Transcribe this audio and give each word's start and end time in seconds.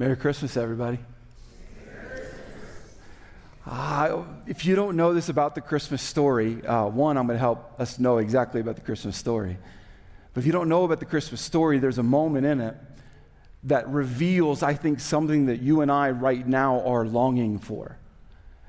Merry 0.00 0.14
Christmas, 0.14 0.56
everybody. 0.56 1.00
Uh, 3.66 4.22
if 4.46 4.64
you 4.64 4.76
don't 4.76 4.96
know 4.96 5.12
this 5.12 5.28
about 5.28 5.56
the 5.56 5.60
Christmas 5.60 6.00
story, 6.00 6.64
uh, 6.64 6.86
one, 6.86 7.16
I'm 7.16 7.26
going 7.26 7.34
to 7.34 7.40
help 7.40 7.80
us 7.80 7.98
know 7.98 8.18
exactly 8.18 8.60
about 8.60 8.76
the 8.76 8.82
Christmas 8.82 9.16
story. 9.16 9.58
But 10.32 10.42
if 10.42 10.46
you 10.46 10.52
don't 10.52 10.68
know 10.68 10.84
about 10.84 11.00
the 11.00 11.04
Christmas 11.04 11.40
story, 11.40 11.80
there's 11.80 11.98
a 11.98 12.04
moment 12.04 12.46
in 12.46 12.60
it 12.60 12.76
that 13.64 13.88
reveals, 13.88 14.62
I 14.62 14.74
think, 14.74 15.00
something 15.00 15.46
that 15.46 15.62
you 15.62 15.80
and 15.80 15.90
I 15.90 16.10
right 16.12 16.46
now 16.46 16.80
are 16.82 17.04
longing 17.04 17.58
for. 17.58 17.98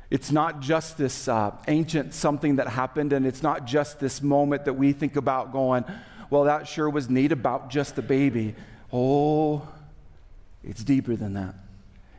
It's 0.09 0.31
not 0.31 0.61
just 0.61 0.97
this 0.97 1.27
uh, 1.27 1.55
ancient 1.67 2.15
something 2.15 2.55
that 2.55 2.69
happened, 2.69 3.13
and 3.13 3.27
it's 3.27 3.43
not 3.43 3.65
just 3.65 3.99
this 3.99 4.23
moment 4.23 4.65
that 4.65 4.73
we 4.73 4.93
think 4.93 5.15
about 5.15 5.51
going, 5.51 5.85
well, 6.31 6.45
that 6.45 6.67
sure 6.67 6.89
was 6.89 7.07
neat 7.07 7.31
about 7.31 7.69
just 7.69 7.95
the 7.95 8.01
baby. 8.01 8.55
Oh, 8.91 9.67
it's 10.63 10.83
deeper 10.83 11.15
than 11.15 11.33
that. 11.33 11.55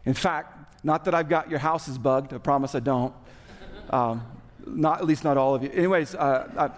In 0.05 0.15
fact, 0.15 0.85
not 0.85 1.05
that 1.05 1.15
I've 1.15 1.29
got 1.29 1.51
your 1.51 1.59
houses 1.59 1.99
bugged, 1.99 2.33
I 2.33 2.39
promise 2.39 2.75
I 2.75 2.81
don't. 2.81 3.15
Um, 3.91 4.23
not, 4.67 5.01
at 5.01 5.07
least 5.07 5.25
not 5.25 5.37
all 5.37 5.55
of 5.55 5.63
you. 5.63 5.71
Anyways, 5.71 6.15
uh, 6.15 6.49
I, 6.57 6.71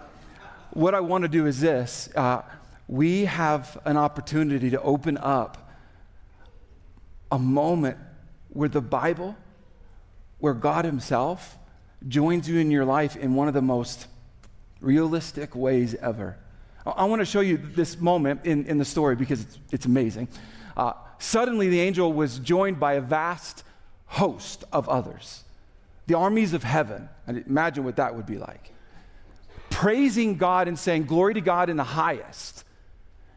what 0.71 0.95
I 0.95 0.99
want 0.99 1.23
to 1.23 1.27
do 1.27 1.45
is 1.45 1.59
this 1.59 2.09
uh, 2.15 2.41
we 2.87 3.25
have 3.25 3.79
an 3.85 3.97
opportunity 3.97 4.69
to 4.71 4.81
open 4.81 5.17
up 5.17 5.71
a 7.31 7.39
moment 7.39 7.97
where 8.49 8.69
the 8.69 8.81
Bible, 8.81 9.35
where 10.39 10.53
God 10.53 10.85
Himself 10.85 11.57
joins 12.07 12.47
you 12.49 12.59
in 12.59 12.69
your 12.69 12.85
life 12.85 13.15
in 13.15 13.35
one 13.35 13.47
of 13.47 13.53
the 13.53 13.61
most 13.61 14.07
realistic 14.81 15.55
ways 15.55 15.95
ever. 15.95 16.37
I 16.85 17.05
want 17.05 17.21
to 17.21 17.25
show 17.25 17.39
you 17.39 17.57
this 17.57 17.99
moment 17.99 18.45
in, 18.45 18.65
in 18.65 18.77
the 18.77 18.85
story 18.85 19.15
because 19.15 19.41
it's, 19.41 19.59
it's 19.71 19.85
amazing. 19.85 20.27
Uh, 20.75 20.93
suddenly, 21.19 21.69
the 21.69 21.79
angel 21.79 22.11
was 22.11 22.39
joined 22.39 22.79
by 22.79 22.93
a 22.93 23.01
vast 23.01 23.63
host 24.07 24.63
of 24.71 24.87
others, 24.89 25.43
the 26.07 26.15
armies 26.15 26.53
of 26.53 26.63
heaven. 26.63 27.09
And 27.27 27.43
imagine 27.47 27.83
what 27.83 27.95
that 27.97 28.15
would 28.15 28.25
be 28.25 28.37
like. 28.37 28.71
Praising 29.69 30.37
God 30.37 30.67
and 30.67 30.77
saying, 30.77 31.05
Glory 31.05 31.33
to 31.33 31.41
God 31.41 31.69
in 31.69 31.77
the 31.77 31.83
highest, 31.83 32.63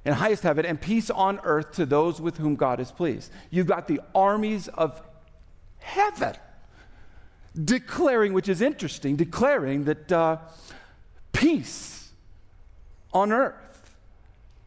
in 0.04 0.12
highest 0.12 0.42
heaven, 0.42 0.66
and 0.66 0.80
peace 0.80 1.10
on 1.10 1.40
earth 1.44 1.72
to 1.72 1.86
those 1.86 2.20
with 2.20 2.36
whom 2.38 2.56
God 2.56 2.80
is 2.80 2.90
pleased. 2.90 3.30
You've 3.50 3.66
got 3.66 3.88
the 3.88 4.00
armies 4.14 4.68
of 4.68 5.00
heaven 5.78 6.34
declaring, 7.64 8.32
which 8.32 8.48
is 8.48 8.60
interesting, 8.60 9.16
declaring 9.16 9.84
that 9.84 10.12
uh, 10.12 10.38
peace 11.32 12.10
on 13.12 13.32
earth 13.32 13.94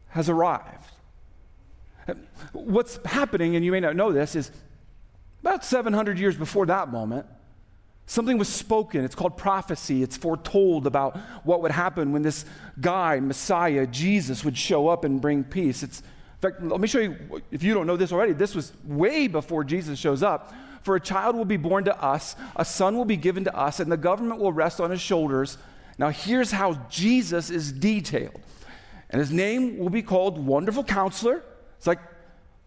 has 0.08 0.28
arrived. 0.28 0.89
What's 2.52 2.98
happening, 3.04 3.56
and 3.56 3.64
you 3.64 3.72
may 3.72 3.80
not 3.80 3.96
know 3.96 4.12
this, 4.12 4.34
is 4.34 4.50
about 5.42 5.64
700 5.64 6.18
years 6.18 6.36
before 6.36 6.66
that 6.66 6.90
moment, 6.90 7.26
something 8.06 8.38
was 8.38 8.48
spoken. 8.48 9.04
It's 9.04 9.14
called 9.14 9.36
prophecy. 9.36 10.02
It's 10.02 10.16
foretold 10.16 10.86
about 10.86 11.16
what 11.44 11.62
would 11.62 11.70
happen 11.70 12.12
when 12.12 12.22
this 12.22 12.44
guy, 12.80 13.20
Messiah, 13.20 13.86
Jesus, 13.86 14.44
would 14.44 14.58
show 14.58 14.88
up 14.88 15.04
and 15.04 15.20
bring 15.20 15.44
peace. 15.44 15.82
It's, 15.82 16.00
in 16.00 16.50
fact, 16.50 16.62
let 16.62 16.80
me 16.80 16.88
show 16.88 16.98
you, 16.98 17.42
if 17.50 17.62
you 17.62 17.72
don't 17.74 17.86
know 17.86 17.96
this 17.96 18.12
already, 18.12 18.32
this 18.32 18.54
was 18.54 18.72
way 18.84 19.28
before 19.28 19.62
Jesus 19.64 19.98
shows 19.98 20.22
up. 20.22 20.52
For 20.82 20.96
a 20.96 21.00
child 21.00 21.36
will 21.36 21.44
be 21.44 21.58
born 21.58 21.84
to 21.84 22.02
us, 22.02 22.36
a 22.56 22.64
son 22.64 22.96
will 22.96 23.04
be 23.04 23.16
given 23.16 23.44
to 23.44 23.54
us, 23.54 23.80
and 23.80 23.92
the 23.92 23.98
government 23.98 24.40
will 24.40 24.52
rest 24.52 24.80
on 24.80 24.90
his 24.90 25.00
shoulders. 25.00 25.58
Now, 25.98 26.08
here's 26.08 26.50
how 26.50 26.74
Jesus 26.88 27.50
is 27.50 27.70
detailed. 27.70 28.40
And 29.10 29.20
his 29.20 29.30
name 29.30 29.76
will 29.76 29.90
be 29.90 30.02
called 30.02 30.38
Wonderful 30.38 30.84
Counselor. 30.84 31.42
It's 31.80 31.86
like 31.86 32.00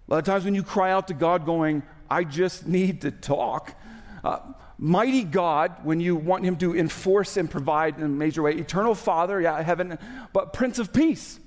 a 0.07 0.11
lot 0.11 0.17
of 0.17 0.25
times 0.25 0.43
when 0.43 0.55
you 0.55 0.63
cry 0.63 0.91
out 0.91 1.07
to 1.09 1.13
God, 1.13 1.45
going, 1.45 1.83
I 2.09 2.23
just 2.23 2.65
need 2.65 3.01
to 3.01 3.11
talk. 3.11 3.79
Uh, 4.23 4.39
mighty 4.79 5.23
God, 5.23 5.71
when 5.83 5.99
you 5.99 6.15
want 6.15 6.43
him 6.45 6.55
to 6.55 6.75
enforce 6.75 7.37
and 7.37 7.47
provide 7.47 7.95
in 7.97 8.01
a 8.01 8.07
major 8.07 8.41
way. 8.41 8.53
Eternal 8.53 8.95
Father, 8.95 9.39
yeah, 9.39 9.61
heaven, 9.61 9.99
but 10.33 10.51
Prince 10.51 10.79
of 10.79 10.91
Peace. 10.91 11.39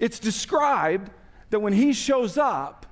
It's 0.00 0.18
described 0.18 1.12
that 1.50 1.60
when 1.60 1.72
he 1.72 1.92
shows 1.92 2.36
up, 2.36 2.86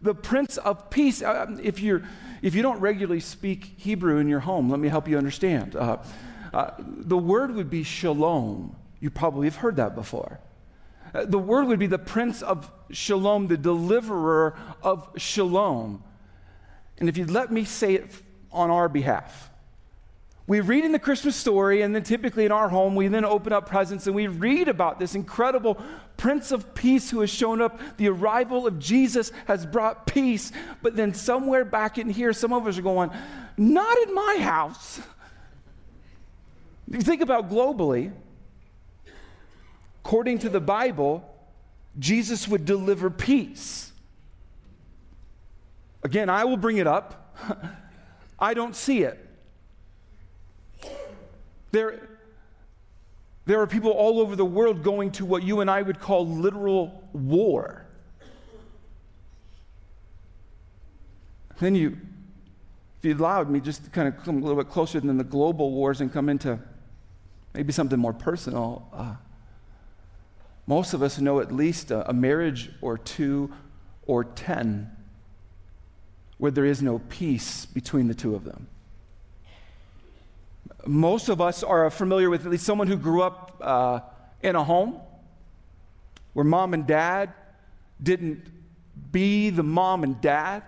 the 0.00 0.14
Prince 0.14 0.58
of 0.58 0.88
Peace, 0.88 1.22
uh, 1.22 1.56
if, 1.60 1.80
you're, 1.80 2.04
if 2.42 2.54
you 2.54 2.62
don't 2.62 2.78
regularly 2.78 3.18
speak 3.18 3.74
Hebrew 3.78 4.18
in 4.18 4.28
your 4.28 4.38
home, 4.38 4.70
let 4.70 4.78
me 4.78 4.86
help 4.86 5.08
you 5.08 5.18
understand. 5.18 5.74
Uh, 5.74 5.96
uh, 6.54 6.70
the 6.78 7.18
word 7.18 7.52
would 7.56 7.68
be 7.68 7.82
shalom. 7.82 8.76
You 9.00 9.10
probably 9.10 9.48
have 9.48 9.56
heard 9.56 9.74
that 9.74 9.96
before. 9.96 10.38
Uh, 11.14 11.24
the 11.24 11.38
word 11.38 11.66
would 11.66 11.78
be 11.78 11.86
the 11.86 11.98
Prince 11.98 12.42
of 12.42 12.70
Shalom, 12.90 13.46
the 13.48 13.56
deliverer 13.56 14.56
of 14.82 15.08
Shalom. 15.16 16.02
And 16.98 17.08
if 17.08 17.16
you'd 17.16 17.30
let 17.30 17.52
me 17.52 17.64
say 17.64 17.94
it 17.94 18.10
on 18.52 18.70
our 18.70 18.88
behalf, 18.88 19.50
we 20.48 20.60
read 20.60 20.84
in 20.84 20.92
the 20.92 21.00
Christmas 21.00 21.34
story, 21.34 21.82
and 21.82 21.92
then 21.92 22.04
typically 22.04 22.44
in 22.44 22.52
our 22.52 22.68
home, 22.68 22.94
we 22.94 23.08
then 23.08 23.24
open 23.24 23.52
up 23.52 23.68
presents 23.68 24.06
and 24.06 24.14
we 24.14 24.28
read 24.28 24.68
about 24.68 25.00
this 25.00 25.16
incredible 25.16 25.76
Prince 26.16 26.52
of 26.52 26.72
Peace 26.72 27.10
who 27.10 27.20
has 27.20 27.30
shown 27.30 27.60
up. 27.60 27.80
The 27.96 28.08
arrival 28.08 28.64
of 28.66 28.78
Jesus 28.78 29.32
has 29.46 29.66
brought 29.66 30.06
peace. 30.06 30.52
But 30.82 30.94
then 30.94 31.14
somewhere 31.14 31.64
back 31.64 31.98
in 31.98 32.08
here, 32.08 32.32
some 32.32 32.52
of 32.52 32.64
us 32.66 32.78
are 32.78 32.82
going, 32.82 33.10
Not 33.56 33.98
in 34.06 34.14
my 34.14 34.38
house. 34.40 35.00
If 36.88 36.94
you 36.94 37.00
think 37.00 37.22
about 37.22 37.50
globally, 37.50 38.12
according 40.06 40.38
to 40.38 40.48
the 40.48 40.60
Bible, 40.60 41.28
Jesus 41.98 42.46
would 42.46 42.64
deliver 42.64 43.10
peace. 43.10 43.90
Again, 46.04 46.30
I 46.30 46.44
will 46.44 46.56
bring 46.56 46.76
it 46.76 46.86
up. 46.86 47.36
I 48.38 48.54
don't 48.54 48.76
see 48.76 49.02
it. 49.02 49.18
There, 51.72 52.08
there 53.46 53.60
are 53.60 53.66
people 53.66 53.90
all 53.90 54.20
over 54.20 54.36
the 54.36 54.44
world 54.44 54.84
going 54.84 55.10
to 55.12 55.24
what 55.24 55.42
you 55.42 55.60
and 55.60 55.68
I 55.68 55.82
would 55.82 55.98
call 55.98 56.24
literal 56.24 57.02
war. 57.12 57.84
Then 61.58 61.74
you, 61.74 61.98
if 63.00 63.04
you 63.04 63.16
allowed 63.16 63.50
me 63.50 63.58
just 63.58 63.82
to 63.82 63.90
kind 63.90 64.06
of 64.06 64.22
come 64.22 64.36
a 64.36 64.40
little 64.40 64.62
bit 64.62 64.70
closer 64.70 65.00
than 65.00 65.16
the 65.16 65.24
global 65.24 65.72
wars 65.72 66.00
and 66.00 66.12
come 66.12 66.28
into 66.28 66.60
maybe 67.54 67.72
something 67.72 67.98
more 67.98 68.12
personal. 68.12 68.88
Uh, 68.92 69.16
most 70.66 70.94
of 70.94 71.02
us 71.02 71.18
know 71.18 71.40
at 71.40 71.52
least 71.52 71.90
a, 71.90 72.08
a 72.10 72.12
marriage 72.12 72.70
or 72.80 72.98
two 72.98 73.52
or 74.06 74.24
ten 74.24 74.90
where 76.38 76.50
there 76.50 76.64
is 76.64 76.82
no 76.82 77.00
peace 77.08 77.66
between 77.66 78.08
the 78.08 78.14
two 78.14 78.34
of 78.34 78.44
them. 78.44 78.68
Most 80.86 81.28
of 81.28 81.40
us 81.40 81.62
are 81.62 81.90
familiar 81.90 82.30
with 82.30 82.44
at 82.44 82.52
least 82.52 82.64
someone 82.64 82.86
who 82.86 82.96
grew 82.96 83.22
up 83.22 83.56
uh, 83.60 84.00
in 84.42 84.54
a 84.54 84.62
home 84.62 85.00
where 86.32 86.44
mom 86.44 86.74
and 86.74 86.86
dad 86.86 87.32
didn't 88.02 88.46
be 89.10 89.50
the 89.50 89.62
mom 89.62 90.04
and 90.04 90.20
dad 90.20 90.62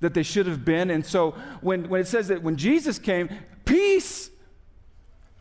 that 0.00 0.14
they 0.14 0.22
should 0.22 0.46
have 0.46 0.64
been. 0.64 0.90
And 0.90 1.04
so 1.04 1.32
when, 1.60 1.88
when 1.88 2.00
it 2.00 2.06
says 2.06 2.28
that 2.28 2.42
when 2.42 2.56
Jesus 2.56 2.98
came, 2.98 3.28
peace 3.64 4.30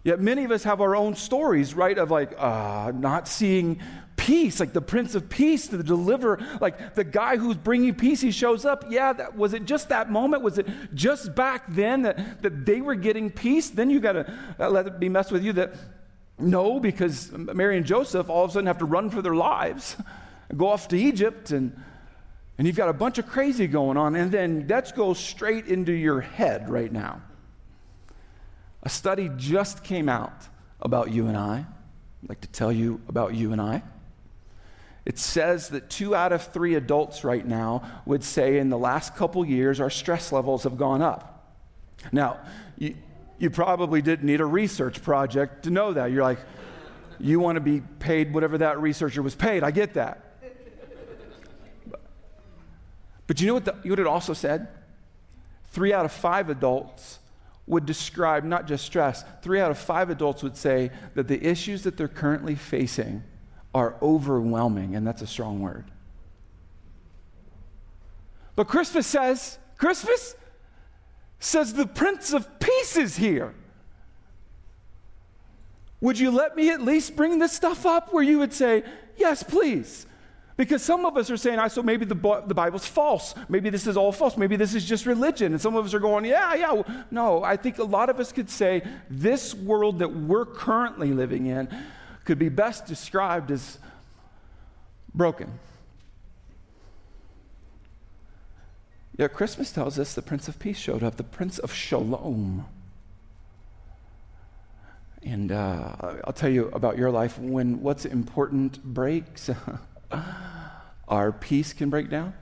Yet 0.04 0.20
many 0.20 0.44
of 0.44 0.52
us 0.52 0.64
have 0.64 0.82
our 0.82 0.96
own 0.96 1.16
stories, 1.16 1.74
right? 1.74 1.98
Of 1.98 2.10
like 2.10 2.34
uh, 2.38 2.92
not 2.96 3.28
seeing 3.28 3.82
peace, 4.16 4.60
like 4.60 4.74
the 4.74 4.82
Prince 4.82 5.16
of 5.16 5.30
Peace, 5.30 5.68
the 5.68 5.84
deliverer, 5.84 6.40
like 6.60 6.96
the 6.96 7.04
guy 7.04 7.38
who's 7.38 7.58
bringing 7.58 7.96
peace, 7.96 8.22
he 8.22 8.32
shows 8.32 8.66
up. 8.66 8.86
Yeah, 8.90 9.14
that, 9.14 9.36
was 9.36 9.54
it 9.54 9.66
just 9.66 9.90
that 9.90 10.12
moment? 10.12 10.44
Was 10.44 10.58
it 10.58 10.68
just 10.94 11.36
back 11.36 11.66
then 11.68 12.04
that, 12.04 12.42
that 12.42 12.66
they 12.66 12.82
were 12.82 12.96
getting 12.96 13.30
peace? 13.30 13.70
Then 13.70 13.90
you 13.90 14.00
got 14.00 14.14
to 14.14 14.34
uh, 14.60 14.70
let 14.70 14.88
it 14.88 15.00
be 15.00 15.10
messed 15.10 15.32
with 15.32 15.44
you 15.44 15.54
that 15.54 15.74
no, 16.40 16.80
because 16.80 17.32
Mary 17.32 17.78
and 17.78 17.86
Joseph 17.86 18.30
all 18.30 18.46
of 18.46 18.52
a 18.52 18.54
sudden 18.54 18.68
have 18.68 18.80
to 18.80 18.86
run 18.86 19.10
for 19.10 19.22
their 19.22 19.36
lives 19.36 19.96
go 20.58 20.68
off 20.68 20.88
to 20.90 20.98
Egypt 20.98 21.52
and 21.52 21.76
and 22.58 22.68
you've 22.68 22.78
got 22.78 22.90
a 22.90 22.94
bunch 22.94 23.18
of 23.18 23.26
crazy 23.26 23.66
going 23.66 23.98
on, 23.98 24.16
and 24.16 24.32
then 24.32 24.68
let's 24.70 24.92
go 24.92 25.16
straight 25.16 25.66
into 25.66 25.94
your 25.94 26.22
head 26.22 26.70
right 26.70 26.92
now. 26.92 27.22
A 28.84 28.90
study 28.90 29.30
just 29.38 29.84
came 29.84 30.10
out 30.10 30.48
about 30.82 31.12
you 31.12 31.28
and 31.28 31.38
I. 31.38 31.66
I'd 32.24 32.30
like 32.30 32.42
to 32.42 32.48
tell 32.48 32.72
you 32.72 33.02
about 33.08 33.36
you 33.36 33.52
and 33.52 33.62
I. 33.62 33.84
It 35.06 35.18
says 35.18 35.70
that 35.70 35.90
two 35.90 36.16
out 36.16 36.32
of 36.32 36.44
three 36.44 36.76
adults 36.76 37.24
right 37.24 37.46
now 37.46 37.84
would 38.06 38.24
say 38.24 38.60
in 38.60 38.70
the 38.70 38.78
last 38.78 39.16
couple 39.16 39.44
years 39.44 39.80
our 39.80 39.90
stress 39.90 40.32
levels 40.32 40.64
have 40.64 40.78
gone 40.78 41.02
up. 41.02 41.56
Now, 42.12 42.40
you, 42.78 42.96
you 43.40 43.50
probably 43.50 44.02
didn't 44.02 44.26
need 44.26 44.42
a 44.42 44.46
research 44.46 45.02
project 45.02 45.64
to 45.64 45.72
know 45.72 45.94
that. 45.94 46.12
You're 46.12 46.24
like, 46.24 46.40
you 47.20 47.40
want 47.40 47.56
to 47.56 47.62
be 47.62 47.82
paid 48.00 48.34
whatever 48.34 48.60
that 48.60 48.80
researcher 48.80 49.22
was 49.22 49.36
paid. 49.36 49.64
I 49.64 49.72
get 49.72 49.96
that. 49.96 50.28
But 53.28 53.40
you 53.40 53.48
know 53.48 53.54
what, 53.54 53.66
the, 53.66 53.76
you 53.84 53.90
know 53.90 53.94
what 53.94 54.00
it 54.00 54.08
also 54.08 54.34
said? 54.34 54.68
Three 55.72 55.94
out 55.94 56.06
of 56.06 56.12
five 56.12 56.50
adults 56.50 57.20
would 57.68 57.86
describe 57.86 58.44
not 58.44 58.68
just 58.68 58.86
stress, 58.86 59.24
three 59.42 59.60
out 59.60 59.72
of 59.72 59.78
five 59.78 60.10
adults 60.10 60.44
would 60.44 60.58
say 60.58 60.92
that 61.16 61.28
the 61.28 61.46
issues 61.46 61.84
that 61.84 61.98
they're 61.98 62.08
currently 62.08 62.56
facing 62.56 63.24
are 63.74 63.96
overwhelming, 64.02 64.96
and 64.96 65.06
that's 65.06 65.22
a 65.22 65.28
strong 65.28 65.62
word. 65.62 65.86
But 68.56 68.68
Christmas 68.68 69.08
says, 69.08 69.58
Christmas 69.78 70.36
says 71.40 71.74
the 71.74 71.88
Prince 71.88 72.34
of 72.34 72.60
Peace 72.60 72.98
is 72.98 73.18
here. 73.18 73.54
Would 76.02 76.20
you 76.20 76.32
let 76.32 76.56
me 76.56 76.70
at 76.70 76.82
least 76.82 77.16
bring 77.16 77.40
this 77.40 77.54
stuff 77.54 77.86
up 77.86 78.12
where 78.12 78.24
you 78.24 78.40
would 78.40 78.54
say, 78.54 78.84
Yes, 79.18 79.44
please? 79.44 80.08
Because 80.62 80.84
some 80.84 81.08
of 81.08 81.18
us 81.18 81.32
are 81.32 81.38
saying, 81.38 81.58
I 81.58 81.70
so 81.70 81.82
maybe 81.82 82.06
the, 82.06 82.44
the 82.46 82.54
Bible's 82.54 82.86
false. 82.86 83.34
Maybe 83.50 83.72
this 83.72 83.88
is 83.88 83.98
all 83.98 84.12
false. 84.12 84.38
Maybe 84.38 84.58
this 84.58 84.76
is 84.76 84.86
just 84.86 85.08
religion. 85.08 85.54
And 85.54 85.60
some 85.60 85.76
of 85.76 85.84
us 85.84 85.96
are 85.96 86.00
going, 86.00 86.24
yeah, 86.24 86.54
yeah. 86.54 86.84
No, 87.10 87.44
I 87.44 87.58
think 87.58 87.80
a 87.80 87.84
lot 87.84 88.12
of 88.12 88.20
us 88.20 88.32
could 88.32 88.48
say 88.48 88.84
this 89.10 89.56
world 89.56 89.98
that 89.98 90.16
we're 90.16 90.46
currently 90.46 91.14
living 91.14 91.48
in 91.48 91.68
could 92.26 92.38
be 92.38 92.48
best 92.48 92.86
described 92.86 93.50
as 93.50 93.80
broken. 95.16 95.52
Yet 99.18 99.34
Christmas 99.34 99.72
tells 99.72 99.98
us 99.98 100.14
the 100.14 100.22
Prince 100.22 100.48
of 100.48 100.60
Peace 100.60 100.78
showed 100.78 101.02
up, 101.02 101.18
the 101.18 101.24
Prince 101.24 101.58
of 101.58 101.74
Shalom. 101.74 102.68
And 105.24 105.52
uh, 105.52 105.96
I'll 106.24 106.34
tell 106.34 106.52
you 106.52 106.68
about 106.68 107.00
your 107.00 107.10
life 107.10 107.40
when 107.40 107.82
what's 107.82 108.06
important 108.06 108.84
breaks. 108.84 109.50
our 111.08 111.32
peace 111.32 111.74
can 111.74 111.90
break 111.90 112.10
down. 112.10 112.34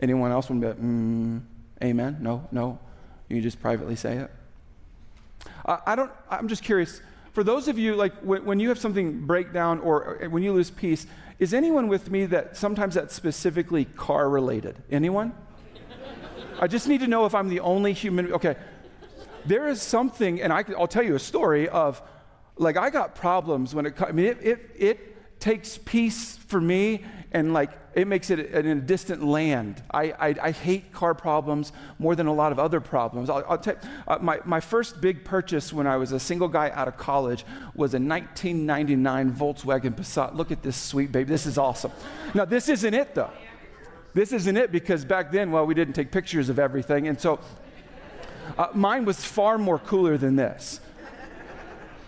Anyone 0.00 0.30
else 0.30 0.48
would 0.48 0.60
be 0.60 0.66
like, 0.68 0.80
mm, 0.80 1.42
amen? 1.82 2.18
No, 2.20 2.46
no. 2.52 2.78
You 3.28 3.40
just 3.40 3.60
privately 3.60 3.96
say 3.96 4.18
it. 4.18 4.30
I, 5.66 5.78
I 5.86 5.96
don't, 5.96 6.10
I'm 6.30 6.48
just 6.48 6.62
curious. 6.62 7.00
For 7.32 7.44
those 7.44 7.68
of 7.68 7.78
you, 7.78 7.94
like 7.94 8.14
when, 8.20 8.44
when 8.44 8.60
you 8.60 8.68
have 8.68 8.78
something 8.78 9.26
break 9.26 9.52
down 9.52 9.80
or 9.80 10.26
when 10.30 10.42
you 10.42 10.52
lose 10.52 10.70
peace, 10.70 11.06
is 11.38 11.54
anyone 11.54 11.88
with 11.88 12.10
me 12.10 12.26
that 12.26 12.56
sometimes 12.56 12.94
that's 12.94 13.14
specifically 13.14 13.84
car 13.84 14.28
related? 14.28 14.76
Anyone? 14.90 15.32
I 16.60 16.66
just 16.66 16.88
need 16.88 17.00
to 17.00 17.06
know 17.06 17.26
if 17.26 17.34
I'm 17.34 17.48
the 17.48 17.60
only 17.60 17.92
human. 17.92 18.32
Okay. 18.32 18.56
There 19.44 19.68
is 19.68 19.80
something, 19.80 20.42
and 20.42 20.52
I, 20.52 20.62
will 20.62 20.88
tell 20.88 21.04
you 21.04 21.14
a 21.14 21.20
story 21.20 21.68
of 21.68 22.02
like 22.56 22.76
I 22.76 22.90
got 22.90 23.14
problems 23.14 23.74
when 23.74 23.86
it, 23.86 24.02
I 24.02 24.12
mean, 24.12 24.26
it, 24.26 24.38
it, 24.42 24.70
it 24.76 25.16
takes 25.40 25.78
peace 25.78 26.36
for 26.36 26.60
me 26.60 27.04
and 27.32 27.52
like 27.52 27.70
it 27.94 28.06
makes 28.06 28.30
it 28.30 28.38
in 28.38 28.66
a 28.66 28.74
distant 28.76 29.24
land. 29.24 29.82
I, 29.90 30.12
I, 30.12 30.34
I, 30.40 30.50
hate 30.52 30.92
car 30.92 31.14
problems 31.14 31.72
more 31.98 32.14
than 32.14 32.26
a 32.26 32.32
lot 32.32 32.52
of 32.52 32.58
other 32.58 32.80
problems. 32.80 33.28
I'll, 33.28 33.44
I'll 33.48 33.58
tell 33.58 33.76
uh, 34.06 34.18
my, 34.20 34.38
my 34.44 34.60
first 34.60 35.00
big 35.00 35.24
purchase 35.24 35.72
when 35.72 35.86
I 35.86 35.96
was 35.96 36.12
a 36.12 36.20
single 36.20 36.46
guy 36.46 36.70
out 36.70 36.86
of 36.86 36.96
college 36.96 37.44
was 37.74 37.94
a 37.94 37.98
1999 37.98 39.32
Volkswagen 39.32 39.94
Passat. 39.94 40.36
Look 40.36 40.52
at 40.52 40.62
this 40.62 40.76
sweet 40.76 41.10
baby. 41.10 41.28
This 41.28 41.44
is 41.44 41.58
awesome. 41.58 41.90
Now, 42.34 42.44
this 42.44 42.68
isn't 42.68 42.94
it 42.94 43.14
though. 43.14 43.30
This 44.14 44.32
isn't 44.32 44.56
it 44.56 44.70
because 44.70 45.04
back 45.04 45.32
then, 45.32 45.50
well, 45.50 45.66
we 45.66 45.74
didn't 45.74 45.94
take 45.94 46.12
pictures 46.12 46.48
of 46.48 46.58
everything. 46.58 47.08
And 47.08 47.20
so 47.20 47.40
uh, 48.56 48.68
mine 48.74 49.04
was 49.04 49.24
far 49.24 49.58
more 49.58 49.78
cooler 49.78 50.16
than 50.16 50.36
this. 50.36 50.80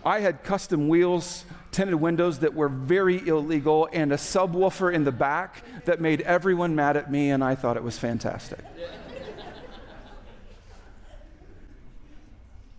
I 0.05 0.21
had 0.21 0.43
custom 0.45 0.89
wheels 0.89 1.45
tinted 1.73 1.95
windows 1.95 2.41
that 2.41 2.55
were 2.55 2.69
very 2.69 3.27
illegal, 3.27 3.89
and 3.93 4.13
a 4.13 4.17
subwoofer 4.17 4.93
in 4.93 5.05
the 5.05 5.13
back 5.13 5.63
that 5.85 6.01
made 6.01 6.21
everyone 6.23 6.75
mad 6.75 6.97
at 6.97 7.11
me, 7.11 7.31
and 7.31 7.43
I 7.43 7.55
thought 7.55 7.77
it 7.77 7.83
was 7.83 7.99
fantastic. 7.99 8.61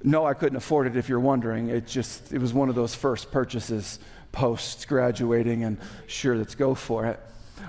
no, 0.03 0.25
I 0.25 0.33
couldn't 0.33 0.57
afford 0.57 0.87
it 0.87 0.95
if 0.95 1.09
you're 1.09 1.19
wondering. 1.19 1.69
It 1.69 1.87
just, 1.87 2.33
it 2.33 2.39
was 2.39 2.53
one 2.53 2.69
of 2.69 2.75
those 2.75 2.95
first 2.95 3.31
purchases 3.31 3.99
post 4.31 4.87
graduating, 4.87 5.63
and 5.63 5.77
sure, 6.07 6.35
let's 6.35 6.55
go 6.55 6.75
for 6.75 7.05
it. 7.05 7.19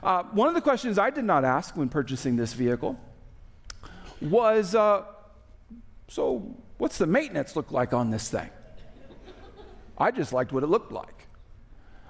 Uh, 0.02 0.22
one 0.24 0.48
of 0.48 0.54
the 0.54 0.60
questions 0.60 0.98
I 0.98 1.10
did 1.10 1.24
not 1.24 1.44
ask 1.44 1.76
when 1.76 1.88
purchasing 1.88 2.36
this 2.36 2.52
vehicle 2.54 2.98
was 4.20 4.74
uh, 4.74 5.02
so, 6.12 6.56
what's 6.76 6.98
the 6.98 7.06
maintenance 7.06 7.56
look 7.56 7.72
like 7.72 7.94
on 7.94 8.10
this 8.10 8.28
thing? 8.28 8.50
I 10.02 10.10
just 10.10 10.32
liked 10.32 10.52
what 10.52 10.64
it 10.64 10.66
looked 10.66 10.90
like. 10.92 11.28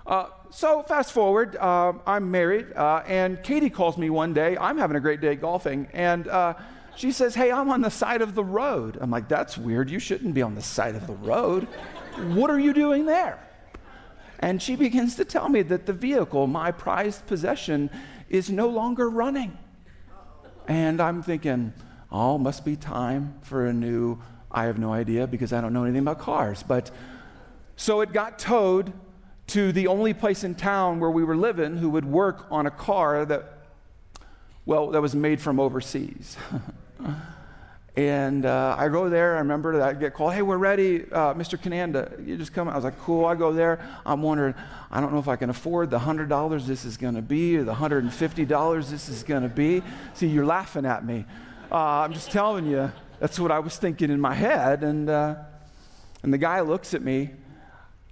Uh, 0.06 0.26
so, 0.50 0.82
fast 0.82 1.12
forward, 1.12 1.56
uh, 1.56 1.92
I'm 2.06 2.30
married, 2.30 2.72
uh, 2.72 3.04
and 3.06 3.40
Katie 3.42 3.70
calls 3.70 3.96
me 3.96 4.10
one 4.10 4.32
day. 4.32 4.56
I'm 4.56 4.78
having 4.78 4.96
a 4.96 5.00
great 5.00 5.20
day 5.20 5.36
golfing, 5.36 5.86
and 5.92 6.26
uh, 6.26 6.54
she 6.96 7.12
says, 7.12 7.34
Hey, 7.34 7.52
I'm 7.52 7.70
on 7.70 7.82
the 7.82 7.90
side 7.90 8.22
of 8.22 8.34
the 8.34 8.42
road. 8.42 8.98
I'm 9.00 9.10
like, 9.10 9.28
That's 9.28 9.56
weird. 9.56 9.90
You 9.90 9.98
shouldn't 9.98 10.34
be 10.34 10.42
on 10.42 10.54
the 10.54 10.62
side 10.62 10.96
of 10.96 11.06
the 11.06 11.14
road. 11.14 11.68
what 12.34 12.50
are 12.50 12.58
you 12.58 12.72
doing 12.72 13.06
there? 13.06 13.38
And 14.40 14.60
she 14.60 14.74
begins 14.74 15.14
to 15.16 15.24
tell 15.24 15.48
me 15.48 15.62
that 15.62 15.86
the 15.86 15.92
vehicle, 15.92 16.46
my 16.48 16.72
prized 16.72 17.26
possession, 17.26 17.90
is 18.28 18.50
no 18.50 18.68
longer 18.68 19.08
running. 19.08 19.56
And 20.66 21.00
I'm 21.00 21.22
thinking, 21.22 21.74
Oh, 22.10 22.38
must 22.38 22.64
be 22.64 22.74
time 22.74 23.34
for 23.42 23.66
a 23.66 23.72
new. 23.72 24.18
I 24.50 24.64
have 24.64 24.78
no 24.78 24.92
idea 24.92 25.26
because 25.26 25.52
I 25.52 25.60
don't 25.60 25.72
know 25.72 25.84
anything 25.84 26.02
about 26.02 26.18
cars, 26.18 26.62
but 26.62 26.90
so 27.82 28.00
it 28.00 28.12
got 28.12 28.38
towed 28.38 28.92
to 29.48 29.72
the 29.72 29.88
only 29.88 30.14
place 30.14 30.44
in 30.44 30.54
town 30.54 31.00
where 31.00 31.10
we 31.10 31.24
were 31.24 31.34
living 31.34 31.76
who 31.76 31.90
would 31.90 32.04
work 32.04 32.46
on 32.48 32.64
a 32.66 32.70
car 32.70 33.24
that, 33.24 33.58
well, 34.64 34.92
that 34.92 35.02
was 35.02 35.16
made 35.16 35.40
from 35.40 35.58
overseas. 35.58 36.36
and 37.96 38.46
uh, 38.46 38.76
I 38.78 38.88
go 38.88 39.08
there. 39.08 39.34
I 39.34 39.38
remember 39.38 39.78
that 39.78 39.82
I 39.82 39.92
get 39.94 40.14
called, 40.14 40.32
hey, 40.32 40.42
we're 40.42 40.58
ready, 40.58 41.10
uh, 41.10 41.34
Mr. 41.34 41.60
Cananda. 41.60 42.12
You 42.24 42.36
just 42.36 42.52
come. 42.52 42.68
I 42.68 42.76
was 42.76 42.84
like, 42.84 43.00
cool. 43.00 43.24
I 43.24 43.34
go 43.34 43.52
there. 43.52 43.84
I'm 44.06 44.22
wondering, 44.22 44.54
I 44.92 45.00
don't 45.00 45.12
know 45.12 45.18
if 45.18 45.26
I 45.26 45.34
can 45.34 45.50
afford 45.50 45.90
the 45.90 45.98
$100 45.98 46.64
this 46.64 46.84
is 46.84 46.96
going 46.96 47.16
to 47.16 47.22
be 47.22 47.56
or 47.56 47.64
the 47.64 47.74
$150 47.74 48.90
this 48.90 49.08
is 49.08 49.24
going 49.24 49.42
to 49.42 49.48
be. 49.48 49.82
See, 50.14 50.28
you're 50.28 50.46
laughing 50.46 50.86
at 50.86 51.04
me. 51.04 51.24
Uh, 51.68 51.78
I'm 51.78 52.12
just 52.12 52.30
telling 52.30 52.64
you, 52.64 52.92
that's 53.18 53.40
what 53.40 53.50
I 53.50 53.58
was 53.58 53.76
thinking 53.76 54.08
in 54.08 54.20
my 54.20 54.34
head. 54.34 54.84
And, 54.84 55.10
uh, 55.10 55.34
and 56.22 56.32
the 56.32 56.38
guy 56.38 56.60
looks 56.60 56.94
at 56.94 57.02
me 57.02 57.30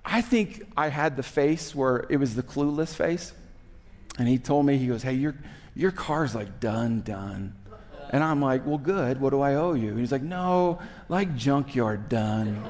I 0.04 0.22
think 0.22 0.66
I 0.76 0.88
had 0.88 1.16
the 1.16 1.22
face 1.22 1.74
where 1.74 2.06
it 2.08 2.16
was 2.16 2.34
the 2.34 2.42
clueless 2.42 2.94
face. 2.94 3.32
And 4.18 4.26
he 4.28 4.38
told 4.38 4.66
me, 4.66 4.76
he 4.76 4.86
goes, 4.86 5.02
Hey, 5.02 5.14
your, 5.14 5.34
your 5.74 5.90
car's 5.90 6.34
like 6.34 6.60
done, 6.60 7.02
done. 7.02 7.54
And 8.10 8.24
I'm 8.24 8.40
like, 8.40 8.66
Well, 8.66 8.78
good. 8.78 9.20
What 9.20 9.30
do 9.30 9.40
I 9.40 9.54
owe 9.54 9.74
you? 9.74 9.96
he's 9.96 10.12
like, 10.12 10.22
No, 10.22 10.80
like 11.08 11.36
junkyard 11.36 12.08
done. 12.08 12.68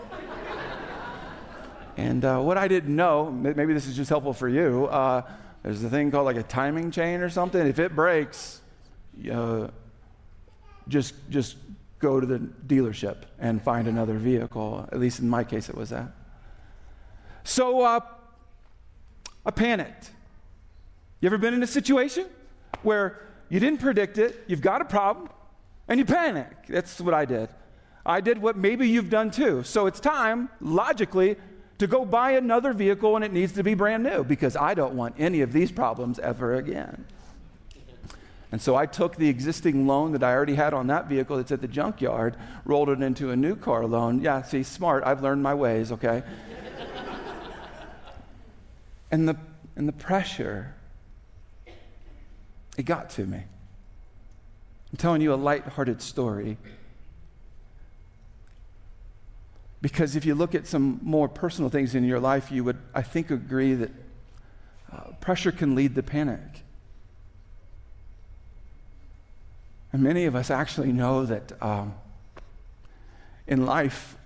and 1.97 2.25
uh, 2.25 2.41
what 2.41 2.59
I 2.59 2.69
didn't 2.69 2.95
know, 2.95 3.31
maybe 3.31 3.73
this 3.73 3.87
is 3.87 3.97
just 3.97 4.09
helpful 4.09 4.33
for 4.33 4.49
you, 4.49 4.87
uh, 4.87 5.23
there's 5.63 5.85
a 5.85 5.91
thing 5.91 6.11
called 6.11 6.25
like 6.25 6.37
a 6.37 6.43
timing 6.43 6.91
chain 6.91 7.21
or 7.21 7.29
something. 7.31 7.67
If 7.67 7.79
it 7.79 7.95
breaks, 7.95 8.61
uh, 9.31 9.69
just, 10.89 11.15
just 11.31 11.57
go 11.99 12.19
to 12.19 12.27
the 12.27 12.39
dealership 12.39 13.17
and 13.39 13.63
find 13.63 13.87
another 13.87 14.17
vehicle. 14.17 14.89
At 14.91 14.99
least 14.99 15.21
in 15.21 15.29
my 15.29 15.45
case, 15.45 15.69
it 15.69 15.77
was 15.77 15.91
that. 15.91 16.13
So 17.45 17.81
uh, 17.83 18.01
I 19.45 19.51
panicked. 19.51 20.11
You 21.21 21.27
ever 21.27 21.39
been 21.39 21.55
in 21.55 21.63
a 21.63 21.67
situation 21.67 22.27
where 22.83 23.21
you 23.49 23.61
didn't 23.61 23.81
predict 23.81 24.19
it, 24.19 24.45
you've 24.47 24.63
got 24.63 24.81
a 24.81 24.85
problem, 24.85 25.29
and 25.89 25.99
you 25.99 26.05
panic? 26.05 26.47
That's 26.69 27.01
what 27.01 27.15
I 27.15 27.25
did. 27.25 27.49
I 28.07 28.21
did 28.21 28.39
what 28.39 28.57
maybe 28.57 28.89
you've 28.89 29.11
done 29.11 29.31
too. 29.31 29.63
So 29.65 29.87
it's 29.87 30.01
time, 30.01 30.49
logically, 30.61 31.37
to 31.79 31.87
go 31.87 32.05
buy 32.05 32.33
another 32.33 32.73
vehicle 32.73 33.17
and 33.17 33.25
it 33.25 33.33
needs 33.33 33.53
to 33.53 33.63
be 33.63 33.75
brand 33.75 34.03
new 34.03 34.25
because 34.25 34.57
I 34.57 34.75
don't 34.75 34.95
want 34.95 35.15
any 35.19 35.41
of 35.41 35.53
these 35.53 35.73
problems 35.73 36.19
ever 36.19 36.55
again. 36.55 37.05
And 38.53 38.61
so 38.61 38.75
I 38.75 38.87
took 38.87 39.17
the 39.17 39.29
existing 39.29 39.87
loan 39.87 40.13
that 40.13 40.23
I 40.23 40.35
already 40.35 40.55
had 40.55 40.75
on 40.75 40.89
that 40.89 41.07
vehicle 41.07 41.37
that's 41.37 41.53
at 41.53 41.61
the 41.61 41.69
junkyard, 41.69 42.37
rolled 42.65 42.89
it 42.89 43.01
into 43.01 43.31
a 43.31 43.37
new 43.37 43.55
car 43.55 43.87
loan. 43.87 44.21
Yeah, 44.21 44.43
see, 44.43 44.63
smart. 44.63 45.05
I've 45.05 45.23
learned 45.23 45.43
my 45.43 45.55
ways, 45.55 45.93
okay? 45.93 46.23
And 49.11 49.29
the, 49.29 49.37
and 49.77 49.89
the 49.89 49.93
pressure, 49.93 50.75
it 52.77 52.85
got 52.85 53.11
to 53.11 53.27
me. 53.27 53.39
I'm 53.39 54.97
telling 54.97 55.21
you 55.21 55.33
a 55.33 55.37
light-hearted 55.37 56.01
story. 56.03 56.57
Because 59.83 60.15
if 60.15 60.25
you 60.25 60.35
look 60.35 60.55
at 60.55 60.67
some 60.67 61.01
more 61.03 61.29
personal 61.29 61.71
things 61.71 61.95
in 61.95 62.05
your 62.05 62.21
life, 62.21 62.53
you 62.53 62.65
would, 62.65 62.79
I 62.95 63.03
think, 63.03 63.31
agree 63.31 63.75
that 63.75 63.91
uh, 64.93 65.13
pressure 65.21 65.53
can 65.53 65.75
lead 65.75 65.95
to 65.95 66.03
panic. 66.03 66.65
And 69.93 70.03
many 70.03 70.27
of 70.27 70.37
us 70.37 70.51
actually 70.51 70.93
know 70.93 71.25
that 71.25 71.53
um, 71.63 71.95
in 73.47 73.67
life, 73.67 74.17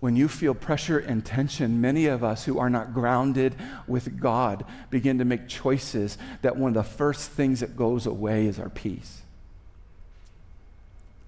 when 0.00 0.16
you 0.16 0.28
feel 0.28 0.54
pressure 0.54 0.98
and 0.98 1.24
tension, 1.24 1.80
many 1.80 2.06
of 2.06 2.24
us 2.24 2.46
who 2.46 2.58
are 2.58 2.70
not 2.70 2.94
grounded 2.94 3.54
with 3.86 4.18
God 4.18 4.64
begin 4.88 5.18
to 5.18 5.24
make 5.24 5.46
choices 5.46 6.16
that 6.42 6.56
one 6.56 6.70
of 6.70 6.74
the 6.74 6.90
first 6.90 7.30
things 7.30 7.60
that 7.60 7.76
goes 7.76 8.06
away 8.06 8.46
is 8.46 8.58
our 8.58 8.70
peace. 8.70 9.22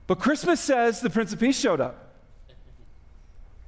But 0.07 0.19
Christmas 0.19 0.61
says 0.61 1.01
the 1.01 1.11
Prince 1.11 1.33
of 1.33 1.41
Peace 1.41 1.59
showed 1.59 1.81
up. 1.81 2.09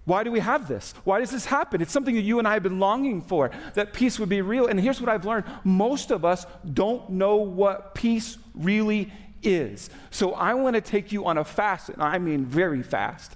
Why 0.06 0.23
do 0.23 0.30
we 0.30 0.40
have 0.40 0.68
this? 0.68 0.92
Why 1.04 1.20
does 1.20 1.30
this 1.30 1.46
happen? 1.46 1.80
It's 1.80 1.92
something 1.92 2.14
that 2.14 2.23
you 2.23 2.38
and 2.38 2.46
I 2.46 2.54
have 2.54 2.62
been 2.62 2.78
longing 2.78 3.23
for, 3.23 3.50
that 3.75 3.94
peace 3.94 4.18
would 4.18 4.28
be 4.28 4.42
real. 4.42 4.66
And 4.66 4.78
here's 4.78 5.00
what 5.00 5.08
I've 5.08 5.25
learned 5.25 5.44
most 5.64 6.11
of 6.11 6.25
us 6.25 6.46
don't 6.73 7.08
know 7.11 7.37
what 7.37 7.94
peace 7.94 8.37
really 8.54 9.11
is. 9.42 9.88
So 10.11 10.32
I 10.32 10.54
want 10.54 10.75
to 10.75 10.82
take 10.82 11.12
you 11.12 11.26
on 11.26 11.38
a 11.38 11.44
fast, 11.44 11.88
and 11.88 12.02
I 12.02 12.18
mean 12.18 12.44
very 12.44 12.82
fast, 12.82 13.34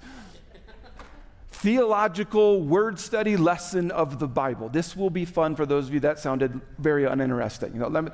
theological 1.59 2.63
word 2.63 3.01
study 3.01 3.37
lesson 3.37 3.91
of 3.91 4.21
the 4.21 4.29
Bible. 4.29 4.69
This 4.69 4.97
will 4.97 5.11
be 5.11 5.25
fun 5.25 5.57
for 5.57 5.67
those 5.67 5.89
of 5.89 5.95
you 5.95 6.01
that 6.01 6.21
sounded 6.21 6.61
very 6.79 7.05
uninteresting. 7.05 7.73
You 7.73 7.81
know, 7.81 7.89
let 7.89 8.05
me, 8.05 8.11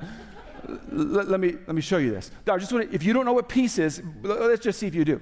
let, 0.89 1.27
let 1.27 1.39
me, 1.39 1.53
let 1.67 1.75
me 1.75 1.81
show 1.81 1.97
you 1.97 2.11
this. 2.11 2.31
I 2.49 2.57
just 2.57 2.73
want 2.73 2.91
if 2.91 3.03
you 3.03 3.13
don't 3.13 3.23
know 3.23 3.33
what 3.33 3.47
peace 3.47 3.77
is, 3.77 4.01
let's 4.23 4.63
just 4.63 4.79
see 4.79 4.87
if 4.87 4.95
you 4.95 5.05
do. 5.05 5.21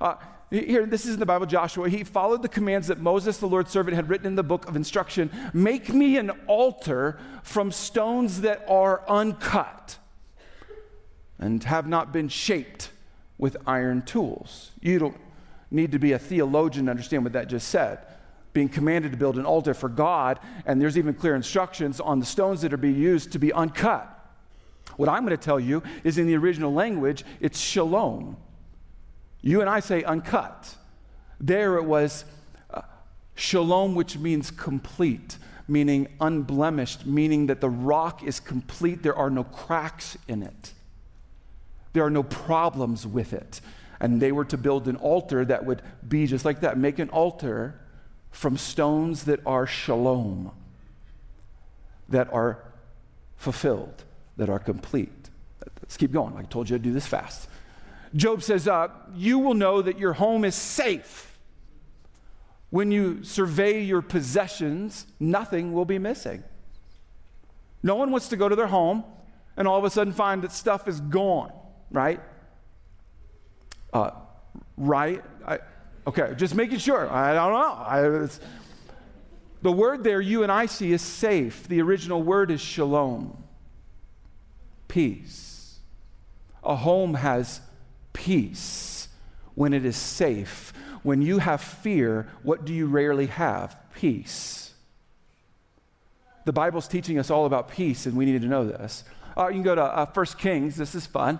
Uh, 0.00 0.16
here, 0.50 0.84
this 0.84 1.06
is 1.06 1.14
in 1.14 1.20
the 1.20 1.26
Bible, 1.26 1.46
Joshua. 1.46 1.88
He 1.88 2.02
followed 2.02 2.42
the 2.42 2.48
commands 2.48 2.88
that 2.88 2.98
Moses, 2.98 3.38
the 3.38 3.46
Lord's 3.46 3.70
servant, 3.70 3.94
had 3.94 4.08
written 4.08 4.26
in 4.26 4.34
the 4.34 4.42
book 4.42 4.68
of 4.68 4.74
instruction 4.74 5.30
Make 5.54 5.90
me 5.90 6.16
an 6.16 6.30
altar 6.48 7.20
from 7.44 7.70
stones 7.70 8.40
that 8.40 8.64
are 8.68 9.08
uncut 9.08 9.98
and 11.38 11.62
have 11.62 11.86
not 11.86 12.12
been 12.12 12.28
shaped 12.28 12.90
with 13.38 13.56
iron 13.64 14.02
tools. 14.02 14.72
You 14.80 14.98
don't 14.98 15.16
need 15.70 15.92
to 15.92 15.98
be 15.98 16.12
a 16.12 16.18
theologian 16.18 16.86
to 16.86 16.90
understand 16.90 17.24
what 17.24 17.32
that 17.32 17.48
just 17.48 17.68
said. 17.68 17.98
Being 18.52 18.68
commanded 18.68 19.12
to 19.12 19.18
build 19.18 19.38
an 19.38 19.46
altar 19.46 19.74
for 19.74 19.88
God, 19.88 20.40
and 20.66 20.80
there's 20.82 20.98
even 20.98 21.14
clear 21.14 21.36
instructions 21.36 22.00
on 22.00 22.18
the 22.18 22.26
stones 22.26 22.62
that 22.62 22.72
are 22.72 22.78
being 22.78 22.96
used 22.96 23.32
to 23.32 23.38
be 23.38 23.52
uncut. 23.52 24.16
What 24.96 25.08
I'm 25.08 25.24
going 25.24 25.36
to 25.36 25.42
tell 25.42 25.60
you 25.60 25.82
is 26.02 26.18
in 26.18 26.26
the 26.26 26.36
original 26.36 26.72
language, 26.72 27.24
it's 27.40 27.60
shalom. 27.60 28.36
You 29.40 29.60
and 29.60 29.70
I 29.70 29.80
say 29.80 30.02
uncut. 30.02 30.76
There 31.40 31.76
it 31.76 31.84
was 31.84 32.24
uh, 32.74 32.82
shalom, 33.34 33.94
which 33.94 34.18
means 34.18 34.50
complete, 34.50 35.38
meaning 35.68 36.08
unblemished, 36.20 37.06
meaning 37.06 37.46
that 37.46 37.60
the 37.60 37.70
rock 37.70 38.22
is 38.22 38.40
complete. 38.40 39.02
There 39.02 39.14
are 39.16 39.30
no 39.30 39.44
cracks 39.44 40.18
in 40.28 40.42
it, 40.42 40.72
there 41.92 42.04
are 42.04 42.10
no 42.10 42.24
problems 42.24 43.06
with 43.06 43.32
it. 43.32 43.60
And 44.00 44.20
they 44.20 44.32
were 44.32 44.46
to 44.46 44.56
build 44.56 44.88
an 44.88 44.96
altar 44.96 45.44
that 45.44 45.66
would 45.66 45.82
be 46.06 46.26
just 46.26 46.44
like 46.44 46.60
that 46.60 46.78
make 46.78 46.98
an 46.98 47.10
altar 47.10 47.80
from 48.30 48.56
stones 48.56 49.24
that 49.24 49.40
are 49.44 49.66
shalom, 49.66 50.52
that 52.08 52.32
are 52.32 52.62
fulfilled, 53.36 54.04
that 54.36 54.48
are 54.48 54.58
complete. 54.58 55.28
Let's 55.82 55.96
keep 55.96 56.12
going. 56.12 56.36
I 56.36 56.42
told 56.42 56.70
you 56.70 56.76
I'd 56.76 56.82
do 56.82 56.92
this 56.92 57.06
fast. 57.06 57.48
Job 58.14 58.42
says, 58.42 58.66
uh, 58.66 58.88
You 59.14 59.38
will 59.38 59.54
know 59.54 59.82
that 59.82 59.98
your 59.98 60.14
home 60.14 60.44
is 60.44 60.54
safe. 60.54 61.38
When 62.70 62.92
you 62.92 63.24
survey 63.24 63.82
your 63.82 64.00
possessions, 64.00 65.06
nothing 65.18 65.72
will 65.72 65.84
be 65.84 65.98
missing. 65.98 66.44
No 67.82 67.96
one 67.96 68.10
wants 68.12 68.28
to 68.28 68.36
go 68.36 68.48
to 68.48 68.54
their 68.54 68.68
home 68.68 69.04
and 69.56 69.66
all 69.66 69.78
of 69.78 69.84
a 69.84 69.90
sudden 69.90 70.12
find 70.12 70.42
that 70.42 70.52
stuff 70.52 70.86
is 70.86 71.00
gone, 71.00 71.52
right? 71.90 72.20
Uh, 73.92 74.10
right? 74.76 75.22
I, 75.46 75.58
okay, 76.06 76.34
just 76.36 76.54
making 76.54 76.78
sure. 76.78 77.10
I 77.10 77.34
don't 77.34 77.52
know. 77.52 77.58
I, 77.58 78.28
the 79.62 79.72
word 79.72 80.04
there 80.04 80.20
you 80.20 80.42
and 80.42 80.50
I 80.50 80.66
see 80.66 80.92
is 80.92 81.02
safe. 81.02 81.68
The 81.68 81.80
original 81.82 82.22
word 82.22 82.50
is 82.50 82.60
shalom, 82.60 83.44
peace. 84.88 85.78
A 86.62 86.76
home 86.76 87.14
has 87.14 87.60
peace 88.12 89.08
when 89.54 89.72
it 89.72 89.84
is 89.84 89.96
safe. 89.96 90.72
When 91.02 91.22
you 91.22 91.38
have 91.38 91.60
fear, 91.60 92.28
what 92.42 92.64
do 92.64 92.74
you 92.74 92.86
rarely 92.86 93.26
have? 93.26 93.76
Peace. 93.94 94.74
The 96.44 96.52
Bible's 96.52 96.88
teaching 96.88 97.18
us 97.18 97.30
all 97.30 97.46
about 97.46 97.70
peace, 97.70 98.06
and 98.06 98.16
we 98.16 98.24
need 98.24 98.42
to 98.42 98.48
know 98.48 98.66
this. 98.66 99.04
Uh, 99.36 99.48
you 99.48 99.54
can 99.54 99.62
go 99.62 99.74
to 99.74 99.82
uh, 99.82 100.06
1 100.06 100.26
Kings. 100.38 100.76
This 100.76 100.94
is 100.94 101.06
fun. 101.06 101.38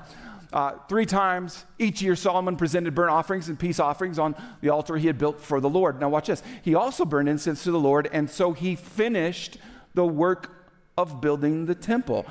Uh, 0.52 0.72
three 0.88 1.06
times 1.06 1.64
each 1.78 2.02
year, 2.02 2.16
Solomon 2.16 2.56
presented 2.56 2.94
burnt 2.94 3.10
offerings 3.10 3.48
and 3.48 3.58
peace 3.58 3.78
offerings 3.78 4.18
on 4.18 4.34
the 4.60 4.70
altar 4.70 4.96
he 4.96 5.06
had 5.06 5.16
built 5.16 5.40
for 5.40 5.60
the 5.60 5.68
Lord. 5.68 6.00
Now, 6.00 6.08
watch 6.08 6.26
this. 6.26 6.42
He 6.62 6.74
also 6.74 7.04
burned 7.04 7.28
incense 7.28 7.62
to 7.64 7.70
the 7.70 7.78
Lord, 7.78 8.08
and 8.12 8.28
so 8.28 8.52
he 8.52 8.74
finished 8.74 9.58
the 9.94 10.04
work 10.06 10.50
of 10.98 11.20
building 11.20 11.66
the 11.66 11.74
temple. 11.74 12.26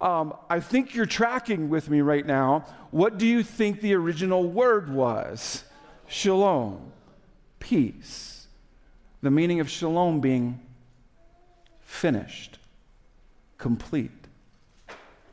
Um, 0.00 0.34
I 0.48 0.60
think 0.60 0.94
you're 0.94 1.06
tracking 1.06 1.68
with 1.68 1.90
me 1.90 2.00
right 2.00 2.24
now. 2.24 2.66
What 2.90 3.18
do 3.18 3.26
you 3.26 3.42
think 3.42 3.80
the 3.80 3.94
original 3.94 4.44
word 4.44 4.92
was? 4.92 5.64
Shalom, 6.06 6.92
peace. 7.58 8.46
The 9.22 9.30
meaning 9.30 9.58
of 9.60 9.70
shalom 9.70 10.20
being 10.20 10.60
finished, 11.80 12.58
complete. 13.56 14.23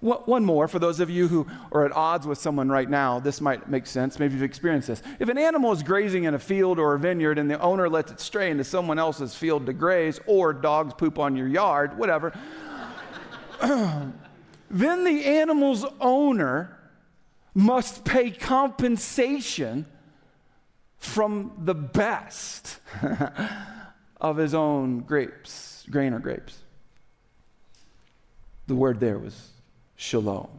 One 0.02 0.44
more 0.44 0.68
for 0.68 0.80
those 0.80 1.00
of 1.00 1.12
you 1.12 1.28
who 1.28 1.46
are 1.72 1.86
at 1.86 1.92
odds 1.92 2.26
with 2.26 2.40
someone 2.40 2.70
right 2.70 2.90
now, 2.90 3.20
this 3.20 3.40
might 3.40 3.70
make 3.70 3.86
sense. 3.86 4.18
Maybe 4.18 4.34
you've 4.34 4.42
experienced 4.42 4.88
this. 4.88 5.04
If 5.20 5.30
an 5.30 5.38
animal 5.38 5.72
is 5.74 5.84
grazing 5.84 6.24
in 6.24 6.34
a 6.34 6.40
field 6.40 6.80
or 6.80 6.96
a 6.96 7.00
vineyard 7.00 7.38
and 7.38 7.50
the 7.50 7.60
owner 7.60 7.88
lets 7.88 8.12
it 8.12 8.20
stray 8.20 8.50
into 8.50 8.64
someone 8.64 8.98
else's 8.98 9.36
field 9.36 9.68
to 9.68 9.74
graze, 9.74 10.20
or 10.26 10.54
dogs 10.54 10.96
poop 10.96 11.20
on 11.20 11.36
your 11.36 11.48
yard, 11.48 12.00
whatever, 12.00 12.34
then 13.62 15.04
the 15.04 15.24
animal's 15.24 15.86
owner 16.00 16.80
must 17.54 18.04
pay 18.04 18.32
compensation 18.32 19.86
from 20.98 21.52
the 21.60 21.76
best 21.76 22.80
of 24.20 24.38
his 24.38 24.56
own 24.56 25.02
grapes, 25.02 25.86
grain 25.92 26.16
or 26.16 26.20
grapes. 26.20 26.58
The 28.66 28.76
word 28.76 29.00
there 29.00 29.20
was 29.20 29.52
shalom. 30.02 30.50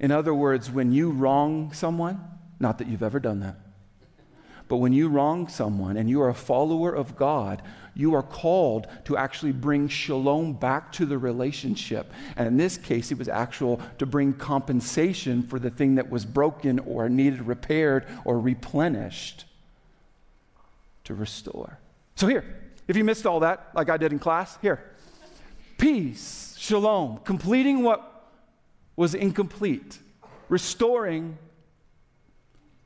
In 0.00 0.10
other 0.10 0.34
words, 0.34 0.68
when 0.68 0.90
you 0.90 1.10
wrong 1.10 1.72
someone, 1.72 2.20
not 2.58 2.78
that 2.78 2.88
you've 2.88 3.02
ever 3.02 3.20
done 3.20 3.38
that, 3.40 3.56
but 4.66 4.78
when 4.78 4.92
you 4.92 5.08
wrong 5.08 5.46
someone 5.46 5.96
and 5.96 6.10
you 6.10 6.20
are 6.20 6.28
a 6.28 6.34
follower 6.34 6.92
of 6.92 7.14
God, 7.14 7.62
you 7.94 8.14
are 8.14 8.24
called 8.24 8.88
to 9.04 9.16
actually 9.16 9.52
bring 9.52 9.86
shalom 9.86 10.54
back 10.54 10.90
to 10.92 11.06
the 11.06 11.16
relationship. 11.16 12.12
And 12.36 12.48
in 12.48 12.56
this 12.56 12.76
case, 12.76 13.12
it 13.12 13.18
was 13.18 13.28
actual 13.28 13.80
to 13.98 14.06
bring 14.06 14.32
compensation 14.32 15.44
for 15.44 15.60
the 15.60 15.70
thing 15.70 15.94
that 15.94 16.10
was 16.10 16.24
broken 16.24 16.80
or 16.80 17.08
needed 17.08 17.46
repaired 17.46 18.04
or 18.24 18.40
replenished 18.40 19.44
to 21.04 21.14
restore. 21.14 21.78
So, 22.16 22.26
here, 22.26 22.44
if 22.88 22.96
you 22.96 23.04
missed 23.04 23.26
all 23.26 23.40
that, 23.40 23.68
like 23.74 23.88
I 23.88 23.96
did 23.96 24.10
in 24.10 24.18
class, 24.18 24.58
here 24.60 24.82
peace, 25.78 26.56
shalom, 26.58 27.18
completing 27.18 27.84
what 27.84 28.15
was 28.96 29.14
incomplete, 29.14 29.98
restoring 30.48 31.38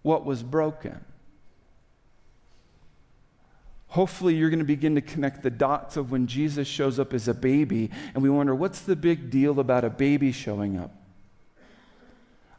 what 0.02 0.24
was 0.24 0.42
broken. 0.42 1.04
Hopefully, 3.88 4.36
you're 4.36 4.50
going 4.50 4.60
to 4.60 4.64
begin 4.64 4.94
to 4.94 5.00
connect 5.00 5.42
the 5.42 5.50
dots 5.50 5.96
of 5.96 6.12
when 6.12 6.26
Jesus 6.26 6.68
shows 6.68 7.00
up 7.00 7.12
as 7.12 7.26
a 7.26 7.34
baby, 7.34 7.90
and 8.14 8.22
we 8.22 8.30
wonder, 8.30 8.54
what's 8.54 8.80
the 8.80 8.94
big 8.94 9.30
deal 9.30 9.58
about 9.58 9.84
a 9.84 9.90
baby 9.90 10.30
showing 10.30 10.76
up? 10.76 10.94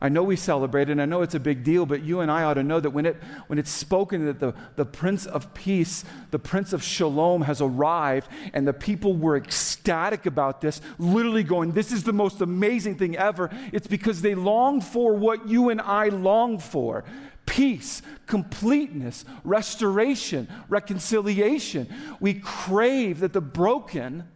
I 0.03 0.09
know 0.09 0.23
we 0.23 0.35
celebrate 0.35 0.89
it, 0.89 0.93
and 0.93 1.01
I 1.01 1.05
know 1.05 1.21
it's 1.21 1.35
a 1.35 1.39
big 1.39 1.63
deal, 1.63 1.85
but 1.85 2.01
you 2.01 2.21
and 2.21 2.31
I 2.31 2.43
ought 2.43 2.55
to 2.55 2.63
know 2.63 2.79
that 2.79 2.89
when, 2.89 3.05
it, 3.05 3.17
when 3.45 3.59
it's 3.59 3.69
spoken 3.69 4.25
that 4.25 4.39
the, 4.39 4.55
the 4.75 4.85
Prince 4.85 5.27
of 5.27 5.53
Peace, 5.53 6.03
the 6.31 6.39
Prince 6.39 6.73
of 6.73 6.81
Shalom 6.81 7.43
has 7.43 7.61
arrived, 7.61 8.27
and 8.53 8.67
the 8.67 8.73
people 8.73 9.15
were 9.15 9.37
ecstatic 9.37 10.25
about 10.25 10.59
this, 10.59 10.81
literally 10.97 11.43
going, 11.43 11.73
This 11.73 11.91
is 11.91 12.03
the 12.03 12.13
most 12.13 12.41
amazing 12.41 12.97
thing 12.97 13.15
ever. 13.15 13.51
It's 13.71 13.85
because 13.85 14.23
they 14.23 14.33
long 14.33 14.81
for 14.81 15.13
what 15.13 15.47
you 15.47 15.69
and 15.69 15.79
I 15.79 16.07
long 16.07 16.57
for 16.57 17.05
peace, 17.45 18.01
completeness, 18.27 19.25
restoration, 19.43 20.47
reconciliation. 20.69 21.87
We 22.19 22.35
crave 22.35 23.19
that 23.19 23.33
the 23.33 23.41
broken 23.41 24.27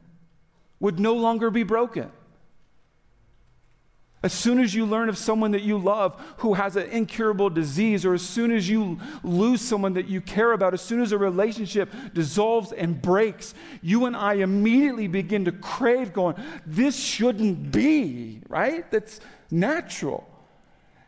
would 0.80 1.00
no 1.00 1.14
longer 1.14 1.50
be 1.50 1.64
broken. 1.64 2.12
As 4.26 4.34
soon 4.34 4.60
as 4.60 4.74
you 4.74 4.88
learn 4.88 5.08
of 5.08 5.20
someone 5.20 5.52
that 5.52 5.62
you 5.62 5.78
love 5.78 6.20
who 6.38 6.56
has 6.56 6.76
an 6.76 6.90
incurable 6.90 7.48
disease, 7.48 8.08
or 8.08 8.16
as 8.16 8.24
soon 8.24 8.52
as 8.52 8.68
you 8.68 9.00
lose 9.22 9.62
someone 9.62 9.94
that 9.94 10.08
you 10.08 10.20
care 10.20 10.52
about, 10.54 10.74
as 10.74 10.82
soon 10.82 11.00
as 11.00 11.12
a 11.12 11.18
relationship 11.20 11.94
dissolves 12.12 12.72
and 12.72 13.00
breaks, 13.00 13.54
you 13.84 14.06
and 14.08 14.16
I 14.16 14.34
immediately 14.34 15.08
begin 15.08 15.46
to 15.46 15.52
crave, 15.52 16.12
going, 16.12 16.38
This 16.66 17.00
shouldn't 17.00 17.72
be, 17.72 18.42
right? 18.50 18.90
That's 18.90 19.20
natural. 19.52 20.28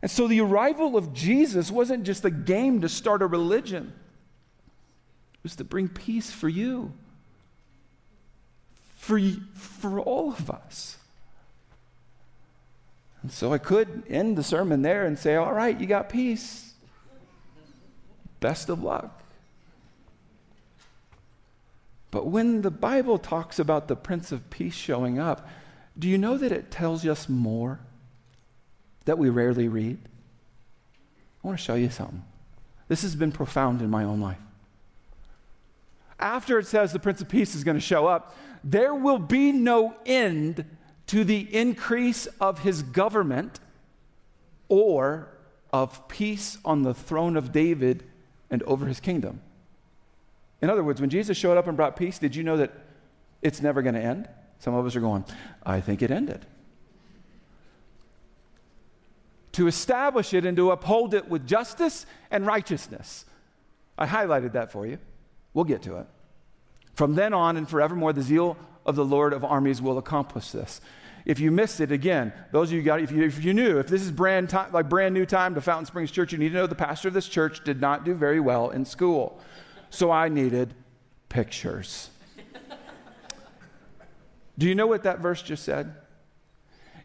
And 0.03 0.11
so 0.11 0.27
the 0.27 0.41
arrival 0.41 0.95
of 0.95 1.11
Jesus 1.11 1.71
wasn't 1.71 2.03
just 2.03 2.23
a 2.23 2.29
game 2.29 2.81
to 2.81 2.87
start 2.87 3.23
a 3.23 3.25
religion, 3.25 3.93
it 5.33 5.39
was 5.41 5.55
to 5.55 5.63
bring 5.63 5.87
peace 5.87 6.29
for 6.29 6.49
you, 6.49 6.93
for, 8.95 9.19
for 9.55 9.99
all 10.01 10.33
of 10.33 10.51
us. 10.51 10.99
And 13.21 13.31
so 13.31 13.53
I 13.53 13.57
could 13.57 14.03
end 14.09 14.37
the 14.37 14.43
sermon 14.43 14.81
there 14.81 15.05
and 15.05 15.17
say, 15.17 15.35
All 15.35 15.53
right, 15.53 15.79
you 15.79 15.87
got 15.87 16.09
peace. 16.09 16.73
Best 18.39 18.69
of 18.69 18.83
luck. 18.83 19.21
But 22.11 22.27
when 22.27 22.61
the 22.61 22.71
Bible 22.71 23.17
talks 23.17 23.59
about 23.59 23.87
the 23.87 23.95
Prince 23.95 24.31
of 24.31 24.49
Peace 24.49 24.75
showing 24.75 25.19
up, 25.19 25.47
do 25.97 26.07
you 26.07 26.17
know 26.17 26.37
that 26.37 26.51
it 26.51 26.71
tells 26.71 27.05
us 27.05 27.27
more 27.27 27.79
that 29.05 29.17
we 29.17 29.29
rarely 29.29 29.67
read? 29.67 29.97
I 31.43 31.47
want 31.47 31.59
to 31.59 31.63
show 31.63 31.75
you 31.75 31.89
something. 31.89 32.23
This 32.87 33.01
has 33.01 33.15
been 33.15 33.31
profound 33.31 33.81
in 33.81 33.89
my 33.89 34.03
own 34.03 34.21
life. 34.21 34.37
After 36.19 36.57
it 36.57 36.65
says 36.65 36.93
the 36.93 36.99
Prince 36.99 37.21
of 37.21 37.29
Peace 37.29 37.53
is 37.53 37.63
going 37.63 37.77
to 37.77 37.81
show 37.81 38.07
up, 38.07 38.35
there 38.63 38.93
will 38.93 39.19
be 39.19 39.51
no 39.51 39.95
end 40.05 40.65
to 41.07 41.23
the 41.23 41.53
increase 41.55 42.27
of 42.39 42.59
his 42.59 42.83
government 42.83 43.59
or 44.67 45.29
of 45.71 46.07
peace 46.07 46.57
on 46.63 46.83
the 46.83 46.93
throne 46.93 47.37
of 47.37 47.51
David 47.51 48.03
and 48.49 48.63
over 48.63 48.85
his 48.85 48.99
kingdom. 48.99 49.41
In 50.61 50.69
other 50.69 50.83
words, 50.83 50.99
when 50.99 51.09
Jesus 51.09 51.37
showed 51.37 51.57
up 51.57 51.67
and 51.67 51.77
brought 51.77 51.95
peace, 51.95 52.19
did 52.19 52.35
you 52.35 52.43
know 52.43 52.57
that 52.57 52.71
it's 53.41 53.61
never 53.61 53.81
going 53.81 53.95
to 53.95 54.01
end? 54.01 54.27
Some 54.59 54.73
of 54.73 54.85
us 54.85 54.95
are 54.95 55.01
going, 55.01 55.23
I 55.65 55.81
think 55.81 56.01
it 56.01 56.11
ended. 56.11 56.45
To 59.53 59.67
establish 59.67 60.33
it 60.33 60.45
and 60.45 60.57
to 60.57 60.71
uphold 60.71 61.13
it 61.13 61.29
with 61.29 61.47
justice 61.47 62.05
and 62.31 62.45
righteousness. 62.45 63.25
I 63.97 64.07
highlighted 64.07 64.53
that 64.53 64.71
for 64.71 64.85
you. 64.85 64.99
We'll 65.53 65.65
get 65.65 65.81
to 65.83 65.97
it. 65.97 66.07
From 66.93 67.15
then 67.15 67.33
on 67.33 67.57
and 67.57 67.69
forevermore, 67.69 68.13
the 68.13 68.21
zeal 68.21 68.57
of 68.87 68.95
the 68.95 69.05
Lord 69.05 69.33
of 69.33 69.43
armies 69.43 69.81
will 69.81 69.97
accomplish 69.97 70.51
this. 70.51 70.81
If 71.25 71.41
you 71.41 71.51
missed 71.51 71.81
it, 71.81 71.91
again, 71.91 72.31
those 72.53 72.69
of 72.69 72.77
you 72.77 72.81
got, 72.81 73.01
if 73.01 73.11
you, 73.11 73.23
if 73.23 73.43
you 73.43 73.53
knew, 73.53 73.79
if 73.79 73.87
this 73.87 74.01
is 74.01 74.11
brand 74.11 74.49
time, 74.49 74.71
like 74.71 74.87
brand 74.87 75.13
new 75.13 75.25
time 75.25 75.55
to 75.55 75.61
Fountain 75.61 75.85
Springs 75.85 76.09
Church, 76.09 76.31
you 76.31 76.37
need 76.37 76.49
to 76.49 76.55
know 76.55 76.67
the 76.67 76.73
pastor 76.73 77.09
of 77.09 77.13
this 77.13 77.27
church 77.27 77.63
did 77.65 77.81
not 77.81 78.05
do 78.05 78.13
very 78.13 78.39
well 78.39 78.69
in 78.69 78.85
school. 78.85 79.41
So 79.89 80.09
I 80.09 80.29
needed 80.29 80.73
pictures. 81.27 82.09
do 84.57 84.67
you 84.67 84.73
know 84.73 84.87
what 84.87 85.03
that 85.03 85.19
verse 85.19 85.41
just 85.41 85.65
said? 85.65 85.95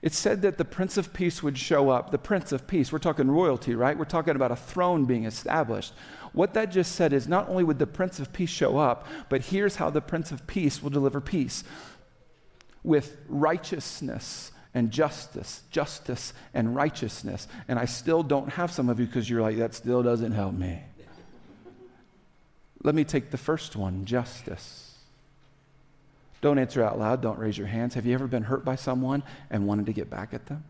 It 0.03 0.13
said 0.13 0.43
that 0.43 0.59
the 0.59 0.65
Prince 0.65 0.97
of 0.97 1.13
Peace 1.13 1.43
would 1.43 1.57
show 1.57 1.91
up. 1.91 2.11
The 2.11 2.19
Prince 2.19 2.51
of 2.51 2.67
Peace. 2.67 2.93
We're 2.93 2.99
talking 2.99 3.31
royalty, 3.31 3.75
right? 3.77 3.97
We're 3.97 4.05
talking 4.05 4.35
about 4.35 4.51
a 4.51 4.57
throne 4.57 5.05
being 5.05 5.25
established. 5.25 5.95
What 6.33 6.55
that 6.55 6.71
just 6.71 6.95
said 6.95 7.13
is 7.13 7.29
not 7.29 7.49
only 7.49 7.65
would 7.65 7.79
the 7.79 7.87
Prince 7.87 8.19
of 8.19 8.33
Peace 8.33 8.51
show 8.51 8.79
up, 8.79 9.07
but 9.29 9.43
here's 9.43 9.77
how 9.77 9.91
the 9.91 10.01
Prince 10.01 10.33
of 10.33 10.47
Peace 10.47 10.83
will 10.83 10.91
deliver 10.91 11.21
peace 11.21 11.63
with 12.83 13.17
righteousness 13.29 14.51
and 14.75 14.91
justice, 14.91 15.63
justice 15.71 16.33
and 16.55 16.75
righteousness. 16.75 17.47
And 17.69 17.79
I 17.79 17.85
still 17.85 18.23
don't 18.23 18.49
have 18.51 18.73
some 18.73 18.89
of 18.89 18.99
you 18.99 19.07
because 19.07 19.29
you're 19.29 19.43
like, 19.43 19.59
that 19.59 19.75
still 19.75 20.03
doesn't 20.03 20.33
help 20.33 20.55
me. 20.55 20.83
Let 22.83 22.95
me 22.95 23.05
take 23.05 23.31
the 23.31 23.39
first 23.39 23.77
one 23.77 24.05
justice. 24.07 24.89
Don't 26.41 26.59
answer 26.59 26.83
out 26.83 26.99
loud, 26.99 27.23
don't 27.23 27.39
raise 27.39 27.57
your 27.57 27.69
hands. 27.69 27.95
Have 27.95 28.07
you 28.07 28.15
ever 28.15 28.27
been 28.27 28.43
hurt 28.43 28.65
by 28.65 28.75
someone 28.75 29.23
and 29.51 29.67
wanted 29.67 29.87
to 29.87 29.93
get 29.93 30.11
back 30.11 30.35
at 30.35 30.47
them? 30.47 30.65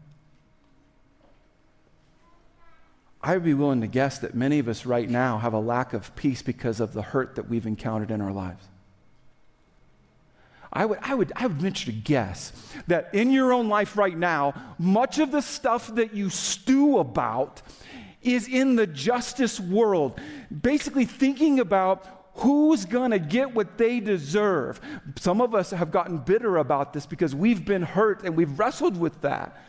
I 3.23 3.35
would 3.35 3.45
be 3.45 3.55
willing 3.55 3.81
to 3.83 3.87
guess 3.87 4.19
that 4.19 4.35
many 4.35 4.59
of 4.59 4.69
us 4.69 4.85
right 4.85 5.09
now 5.09 5.39
have 5.39 5.53
a 5.53 5.61
lack 5.61 5.93
of 5.93 6.15
peace 6.17 6.43
because 6.43 6.81
of 6.81 6.93
the 6.93 7.03
hurt 7.03 7.37
that 7.37 7.49
we've 7.49 7.67
encountered 7.67 8.11
in 8.11 8.21
our 8.21 8.33
lives. 8.33 8.67
I 10.73 10.87
would, 10.87 10.99
I, 11.03 11.15
would, 11.15 11.33
I 11.37 11.47
would 11.47 11.61
venture 11.61 11.87
to 11.87 11.93
guess 11.93 12.53
that 12.87 13.11
in 13.15 13.31
your 13.31 13.53
own 13.53 13.69
life 13.69 13.97
right 13.97 14.17
now, 14.17 14.55
much 14.79 15.19
of 15.19 15.31
the 15.31 15.43
stuff 15.43 15.95
that 15.95 16.15
you 16.15 16.31
stew 16.31 16.99
about 16.99 17.63
is 18.23 18.49
in 18.49 18.77
the 18.77 18.87
justice 18.87 19.61
world. 19.61 20.19
Basically, 20.63 21.05
thinking 21.05 21.61
about 21.61 22.31
who's 22.37 22.87
going 22.87 23.11
to 23.11 23.19
get 23.19 23.55
what 23.55 23.77
they 23.77 24.01
deserve. 24.01 24.81
Some 25.19 25.41
of 25.41 25.55
us 25.55 25.71
have 25.71 25.91
gotten 25.91 26.19
bitter 26.19 26.57
about 26.57 26.95
this 26.95 27.05
because 27.05 27.35
we've 27.35 27.65
been 27.65 27.83
hurt 27.83 28.25
and 28.25 28.35
we've 28.35 28.59
wrestled 28.59 28.99
with 28.99 29.21
that. 29.21 29.63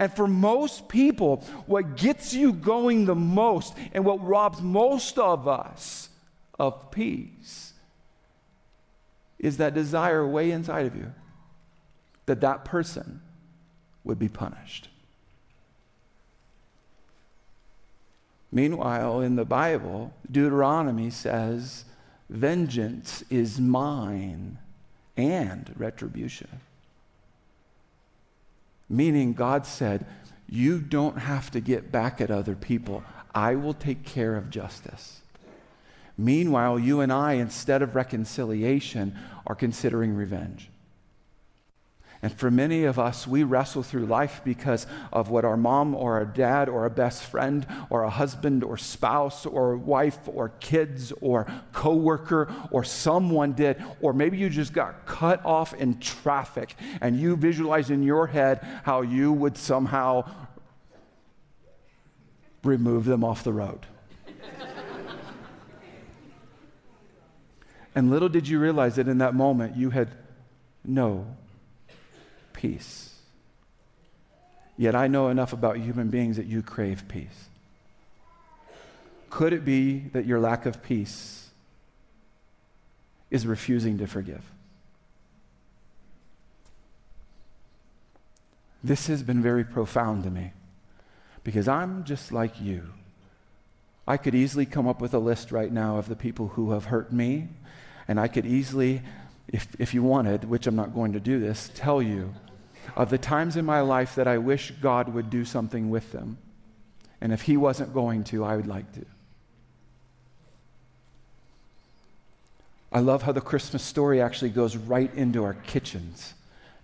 And 0.00 0.10
for 0.10 0.26
most 0.26 0.88
people, 0.88 1.44
what 1.66 1.94
gets 1.94 2.32
you 2.32 2.54
going 2.54 3.04
the 3.04 3.14
most 3.14 3.76
and 3.92 4.02
what 4.02 4.26
robs 4.26 4.62
most 4.62 5.18
of 5.18 5.46
us 5.46 6.08
of 6.58 6.90
peace 6.90 7.74
is 9.38 9.58
that 9.58 9.74
desire 9.74 10.26
way 10.26 10.52
inside 10.52 10.86
of 10.86 10.96
you 10.96 11.12
that 12.24 12.40
that 12.40 12.64
person 12.64 13.20
would 14.02 14.18
be 14.18 14.28
punished. 14.28 14.88
Meanwhile, 18.50 19.20
in 19.20 19.36
the 19.36 19.44
Bible, 19.44 20.14
Deuteronomy 20.30 21.10
says, 21.10 21.84
Vengeance 22.30 23.22
is 23.28 23.60
mine 23.60 24.56
and 25.18 25.74
retribution. 25.76 26.48
Meaning, 28.90 29.34
God 29.34 29.64
said, 29.64 30.04
You 30.48 30.80
don't 30.80 31.18
have 31.18 31.52
to 31.52 31.60
get 31.60 31.92
back 31.92 32.20
at 32.20 32.30
other 32.30 32.56
people. 32.56 33.04
I 33.32 33.54
will 33.54 33.74
take 33.74 34.04
care 34.04 34.36
of 34.36 34.50
justice. 34.50 35.20
Meanwhile, 36.18 36.80
you 36.80 37.00
and 37.00 37.12
I, 37.12 37.34
instead 37.34 37.80
of 37.80 37.94
reconciliation, 37.94 39.16
are 39.46 39.54
considering 39.54 40.14
revenge. 40.14 40.69
And 42.22 42.30
for 42.32 42.50
many 42.50 42.84
of 42.84 42.98
us, 42.98 43.26
we 43.26 43.44
wrestle 43.44 43.82
through 43.82 44.04
life 44.04 44.42
because 44.44 44.86
of 45.10 45.30
what 45.30 45.46
our 45.46 45.56
mom 45.56 45.94
or 45.94 46.14
our 46.16 46.26
dad 46.26 46.68
or 46.68 46.84
a 46.84 46.90
best 46.90 47.22
friend 47.22 47.66
or 47.88 48.02
a 48.02 48.10
husband 48.10 48.62
or 48.62 48.76
spouse 48.76 49.46
or 49.46 49.74
wife 49.74 50.18
or 50.26 50.50
kids 50.60 51.14
or 51.22 51.46
coworker 51.72 52.52
or 52.70 52.84
someone 52.84 53.54
did. 53.54 53.82
Or 54.02 54.12
maybe 54.12 54.36
you 54.36 54.50
just 54.50 54.74
got 54.74 55.06
cut 55.06 55.42
off 55.46 55.72
in 55.72 55.98
traffic 55.98 56.74
and 57.00 57.18
you 57.18 57.36
visualize 57.36 57.88
in 57.88 58.02
your 58.02 58.26
head 58.26 58.60
how 58.84 59.00
you 59.00 59.32
would 59.32 59.56
somehow 59.56 60.30
remove 62.62 63.06
them 63.06 63.24
off 63.24 63.44
the 63.44 63.52
road. 63.52 63.86
And 67.94 68.10
little 68.10 68.28
did 68.28 68.46
you 68.46 68.60
realize 68.60 68.96
that 68.96 69.08
in 69.08 69.18
that 69.18 69.34
moment 69.34 69.76
you 69.76 69.88
had 69.90 70.10
no 70.84 71.26
peace. 72.60 73.14
Yet 74.76 74.94
I 74.94 75.06
know 75.06 75.28
enough 75.28 75.52
about 75.52 75.76
human 75.76 76.08
beings 76.08 76.36
that 76.36 76.46
you 76.46 76.62
crave 76.62 77.08
peace. 77.08 77.48
Could 79.30 79.52
it 79.52 79.64
be 79.64 80.00
that 80.12 80.26
your 80.26 80.40
lack 80.40 80.66
of 80.66 80.82
peace 80.82 81.50
is 83.30 83.46
refusing 83.46 83.96
to 83.98 84.06
forgive? 84.06 84.42
This 88.82 89.06
has 89.06 89.22
been 89.22 89.42
very 89.42 89.64
profound 89.64 90.24
to 90.24 90.30
me 90.30 90.52
because 91.44 91.68
I'm 91.68 92.04
just 92.04 92.32
like 92.32 92.60
you. 92.60 92.92
I 94.06 94.16
could 94.16 94.34
easily 94.34 94.66
come 94.66 94.88
up 94.88 95.00
with 95.00 95.14
a 95.14 95.18
list 95.18 95.52
right 95.52 95.72
now 95.72 95.96
of 95.96 96.08
the 96.08 96.16
people 96.16 96.48
who 96.48 96.72
have 96.72 96.86
hurt 96.86 97.12
me 97.12 97.48
and 98.08 98.18
I 98.18 98.28
could 98.28 98.44
easily, 98.44 99.02
if, 99.48 99.68
if 99.78 99.94
you 99.94 100.02
wanted, 100.02 100.44
which 100.44 100.66
I'm 100.66 100.76
not 100.76 100.94
going 100.94 101.12
to 101.12 101.20
do 101.20 101.38
this, 101.38 101.70
tell 101.74 102.02
you 102.02 102.34
of 102.96 103.10
the 103.10 103.18
times 103.18 103.56
in 103.56 103.64
my 103.64 103.80
life 103.80 104.14
that 104.14 104.28
I 104.28 104.38
wish 104.38 104.72
God 104.82 105.14
would 105.14 105.30
do 105.30 105.44
something 105.44 105.90
with 105.90 106.12
them. 106.12 106.38
And 107.20 107.32
if 107.32 107.42
He 107.42 107.56
wasn't 107.56 107.94
going 107.94 108.24
to, 108.24 108.44
I 108.44 108.56
would 108.56 108.66
like 108.66 108.92
to. 108.94 109.04
I 112.92 113.00
love 113.00 113.22
how 113.22 113.32
the 113.32 113.40
Christmas 113.40 113.82
story 113.82 114.20
actually 114.20 114.50
goes 114.50 114.76
right 114.76 115.14
into 115.14 115.44
our 115.44 115.54
kitchens 115.54 116.34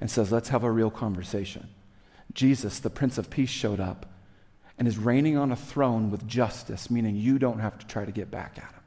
and 0.01 0.11
says, 0.11 0.31
let's 0.31 0.51
have 0.51 0.62
a 0.62 0.71
real 0.71 0.90
conversation. 0.90 1.69
Jesus, 2.33 2.79
the 2.79 2.90
Prince 2.90 3.19
of 3.19 3.31
Peace, 3.31 3.51
showed 3.51 3.81
up 3.81 4.07
and 4.79 4.87
is 4.87 4.99
reigning 4.99 5.37
on 5.37 5.51
a 5.51 5.57
throne 5.57 6.11
with 6.11 6.27
justice, 6.29 6.90
meaning 6.90 7.16
you 7.16 7.38
don't 7.38 7.61
have 7.61 7.79
to 7.79 7.87
try 7.87 8.05
to 8.05 8.12
get 8.12 8.31
back 8.31 8.53
at 8.57 8.64
him. 8.64 8.81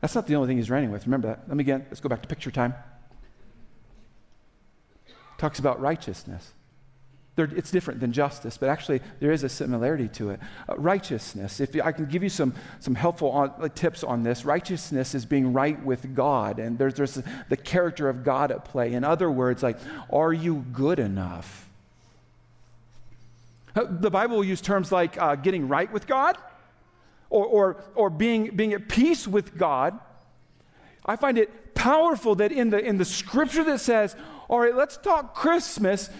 That's 0.00 0.14
not 0.14 0.26
the 0.26 0.34
only 0.34 0.48
thing 0.48 0.56
he's 0.56 0.70
reigning 0.70 0.90
with. 0.90 1.06
Remember 1.06 1.28
that. 1.28 1.44
Let 1.46 1.56
me 1.56 1.62
again, 1.62 1.86
let's 1.88 2.00
go 2.00 2.08
back 2.08 2.22
to 2.22 2.28
picture 2.28 2.50
time. 2.50 2.74
Talks 5.38 5.58
about 5.58 5.80
righteousness. 5.80 6.52
It's 7.36 7.72
different 7.72 7.98
than 7.98 8.12
justice, 8.12 8.56
but 8.56 8.68
actually 8.68 9.00
there 9.18 9.32
is 9.32 9.42
a 9.42 9.48
similarity 9.48 10.06
to 10.08 10.30
it. 10.30 10.40
Uh, 10.68 10.76
righteousness, 10.76 11.58
if 11.58 11.74
I 11.82 11.90
can 11.90 12.06
give 12.06 12.22
you 12.22 12.28
some, 12.28 12.54
some 12.78 12.94
helpful 12.94 13.30
on, 13.30 13.52
uh, 13.58 13.68
tips 13.74 14.04
on 14.04 14.22
this, 14.22 14.44
righteousness 14.44 15.16
is 15.16 15.26
being 15.26 15.52
right 15.52 15.82
with 15.84 16.14
God, 16.14 16.60
and 16.60 16.78
there's, 16.78 16.94
there's 16.94 17.20
the 17.48 17.56
character 17.56 18.08
of 18.08 18.22
God 18.22 18.52
at 18.52 18.64
play. 18.64 18.92
In 18.92 19.02
other 19.02 19.28
words, 19.32 19.64
like, 19.64 19.78
are 20.12 20.32
you 20.32 20.64
good 20.72 21.00
enough? 21.00 21.68
Uh, 23.74 23.86
the 23.90 24.10
Bible 24.10 24.36
will 24.36 24.44
use 24.44 24.60
terms 24.60 24.92
like 24.92 25.20
uh, 25.20 25.34
getting 25.34 25.66
right 25.66 25.92
with 25.92 26.06
God 26.06 26.38
or, 27.30 27.46
or, 27.46 27.76
or 27.96 28.10
being, 28.10 28.54
being 28.54 28.74
at 28.74 28.88
peace 28.88 29.26
with 29.26 29.58
God, 29.58 29.98
I 31.04 31.16
find 31.16 31.36
it 31.36 31.74
powerful 31.74 32.36
that 32.36 32.52
in 32.52 32.70
the, 32.70 32.78
in 32.78 32.96
the 32.96 33.04
scripture 33.04 33.64
that 33.64 33.80
says, 33.80 34.14
all 34.48 34.60
right, 34.60 34.74
let's 34.74 34.96
talk 34.96 35.34
Christmas, 35.34 36.10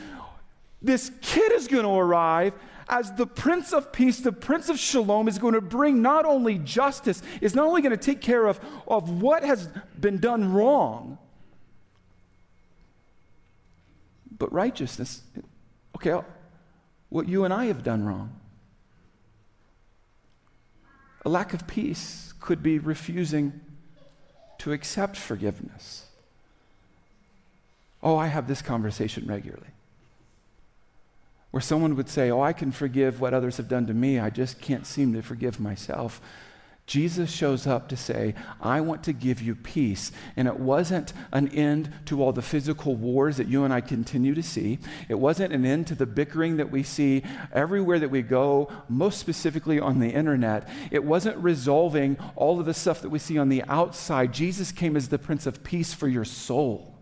this 0.80 1.10
kid 1.20 1.52
is 1.52 1.68
going 1.68 1.84
to 1.84 1.90
arrive 1.90 2.54
as 2.88 3.12
the 3.12 3.26
Prince 3.26 3.72
of 3.72 3.92
Peace, 3.92 4.20
the 4.20 4.32
Prince 4.32 4.68
of 4.68 4.78
Shalom, 4.78 5.28
is 5.28 5.38
going 5.38 5.54
to 5.54 5.60
bring 5.60 6.02
not 6.02 6.24
only 6.24 6.58
justice, 6.58 7.22
is 7.40 7.54
not 7.54 7.66
only 7.66 7.80
going 7.80 7.96
to 7.96 8.02
take 8.02 8.20
care 8.20 8.46
of, 8.46 8.60
of 8.86 9.22
what 9.22 9.42
has 9.42 9.68
been 9.98 10.18
done 10.18 10.52
wrong, 10.52 11.18
but 14.36 14.52
righteousness. 14.52 15.22
Okay, 15.96 16.20
what 17.08 17.28
you 17.28 17.44
and 17.44 17.54
I 17.54 17.66
have 17.66 17.82
done 17.82 18.04
wrong. 18.04 18.38
A 21.24 21.30
lack 21.30 21.54
of 21.54 21.66
peace 21.66 22.34
could 22.40 22.62
be 22.62 22.78
refusing 22.78 23.60
to 24.58 24.72
accept 24.72 25.16
forgiveness. 25.16 26.03
Oh, 28.04 28.16
I 28.18 28.26
have 28.28 28.46
this 28.46 28.62
conversation 28.62 29.26
regularly 29.26 29.66
where 31.50 31.60
someone 31.60 31.96
would 31.96 32.08
say, 32.08 32.30
Oh, 32.30 32.40
I 32.40 32.52
can 32.52 32.70
forgive 32.70 33.20
what 33.20 33.32
others 33.32 33.56
have 33.56 33.68
done 33.68 33.86
to 33.86 33.94
me, 33.94 34.18
I 34.18 34.28
just 34.28 34.60
can't 34.60 34.86
seem 34.86 35.14
to 35.14 35.22
forgive 35.22 35.58
myself. 35.58 36.20
Jesus 36.86 37.30
shows 37.30 37.66
up 37.66 37.88
to 37.88 37.96
say, 37.96 38.34
I 38.60 38.82
want 38.82 39.04
to 39.04 39.14
give 39.14 39.40
you 39.40 39.54
peace. 39.54 40.12
And 40.36 40.46
it 40.46 40.58
wasn't 40.58 41.14
an 41.32 41.48
end 41.48 41.90
to 42.06 42.22
all 42.22 42.32
the 42.32 42.42
physical 42.42 42.94
wars 42.94 43.38
that 43.38 43.48
you 43.48 43.64
and 43.64 43.72
I 43.72 43.80
continue 43.80 44.34
to 44.34 44.42
see. 44.42 44.80
It 45.08 45.14
wasn't 45.14 45.54
an 45.54 45.64
end 45.64 45.86
to 45.86 45.94
the 45.94 46.04
bickering 46.04 46.58
that 46.58 46.70
we 46.70 46.82
see 46.82 47.22
everywhere 47.52 47.98
that 48.00 48.10
we 48.10 48.20
go, 48.20 48.70
most 48.88 49.18
specifically 49.18 49.80
on 49.80 50.00
the 50.00 50.10
internet. 50.10 50.68
It 50.90 51.04
wasn't 51.04 51.38
resolving 51.38 52.18
all 52.36 52.60
of 52.60 52.66
the 52.66 52.74
stuff 52.74 53.00
that 53.00 53.08
we 53.08 53.18
see 53.18 53.38
on 53.38 53.48
the 53.48 53.62
outside. 53.62 54.34
Jesus 54.34 54.70
came 54.70 54.94
as 54.94 55.08
the 55.08 55.18
Prince 55.18 55.46
of 55.46 55.64
Peace 55.64 55.94
for 55.94 56.08
your 56.08 56.26
soul 56.26 56.93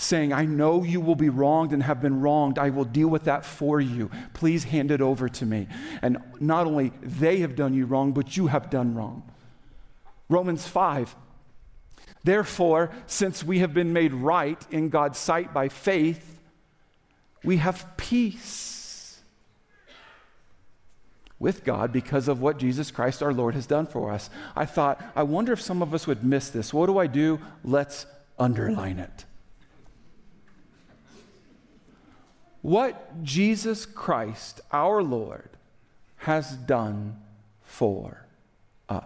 saying, 0.00 0.32
I 0.32 0.44
know 0.44 0.82
you 0.82 1.00
will 1.00 1.14
be 1.14 1.28
wronged 1.28 1.72
and 1.72 1.82
have 1.82 2.00
been 2.00 2.20
wronged. 2.20 2.58
I 2.58 2.70
will 2.70 2.84
deal 2.84 3.08
with 3.08 3.24
that 3.24 3.44
for 3.44 3.80
you. 3.80 4.10
Please 4.32 4.64
hand 4.64 4.90
it 4.90 5.00
over 5.00 5.28
to 5.28 5.46
me. 5.46 5.68
And 6.02 6.18
not 6.40 6.66
only 6.66 6.92
they 7.02 7.38
have 7.38 7.54
done 7.54 7.74
you 7.74 7.86
wrong, 7.86 8.12
but 8.12 8.36
you 8.36 8.46
have 8.46 8.70
done 8.70 8.94
wrong. 8.94 9.30
Romans 10.28 10.66
5. 10.66 11.14
Therefore, 12.22 12.90
since 13.06 13.42
we 13.44 13.60
have 13.60 13.74
been 13.74 13.92
made 13.92 14.12
right 14.12 14.58
in 14.70 14.88
God's 14.88 15.18
sight 15.18 15.52
by 15.52 15.68
faith, 15.68 16.38
we 17.42 17.56
have 17.58 17.96
peace 17.96 19.20
with 21.38 21.64
God 21.64 21.90
because 21.92 22.28
of 22.28 22.42
what 22.42 22.58
Jesus 22.58 22.90
Christ 22.90 23.22
our 23.22 23.32
Lord 23.32 23.54
has 23.54 23.66
done 23.66 23.86
for 23.86 24.12
us. 24.12 24.28
I 24.54 24.66
thought, 24.66 25.02
I 25.16 25.22
wonder 25.22 25.52
if 25.54 25.60
some 25.60 25.80
of 25.80 25.94
us 25.94 26.06
would 26.06 26.22
miss 26.22 26.50
this. 26.50 26.74
What 26.74 26.86
do 26.86 26.98
I 26.98 27.06
do? 27.06 27.40
Let's 27.64 28.04
underline 28.38 28.98
it. 28.98 29.24
What 32.62 33.22
Jesus 33.22 33.86
Christ, 33.86 34.60
our 34.70 35.02
Lord, 35.02 35.48
has 36.18 36.52
done 36.52 37.16
for 37.62 38.26
us. 38.88 39.04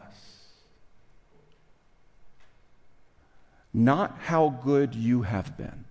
Not 3.73 4.17
how 4.23 4.61
good 4.65 4.95
you 4.95 5.23
have 5.23 5.57
been. 5.57 5.85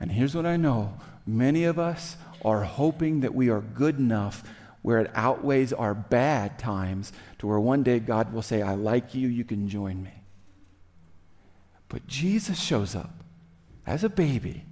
And 0.00 0.10
here's 0.12 0.34
what 0.34 0.46
I 0.46 0.56
know 0.56 0.98
many 1.26 1.64
of 1.64 1.78
us 1.78 2.16
are 2.44 2.64
hoping 2.64 3.20
that 3.20 3.34
we 3.34 3.48
are 3.48 3.60
good 3.60 3.98
enough 3.98 4.42
where 4.82 4.98
it 4.98 5.10
outweighs 5.14 5.72
our 5.72 5.94
bad 5.94 6.58
times 6.58 7.12
to 7.38 7.46
where 7.46 7.58
one 7.58 7.82
day 7.82 7.98
God 7.98 8.32
will 8.32 8.42
say, 8.42 8.60
I 8.60 8.74
like 8.74 9.14
you, 9.14 9.28
you 9.28 9.44
can 9.44 9.68
join 9.68 10.02
me. 10.02 10.12
But 11.88 12.06
Jesus 12.06 12.60
shows 12.60 12.94
up 12.94 13.24
as 13.86 14.04
a 14.04 14.10
baby 14.10 14.66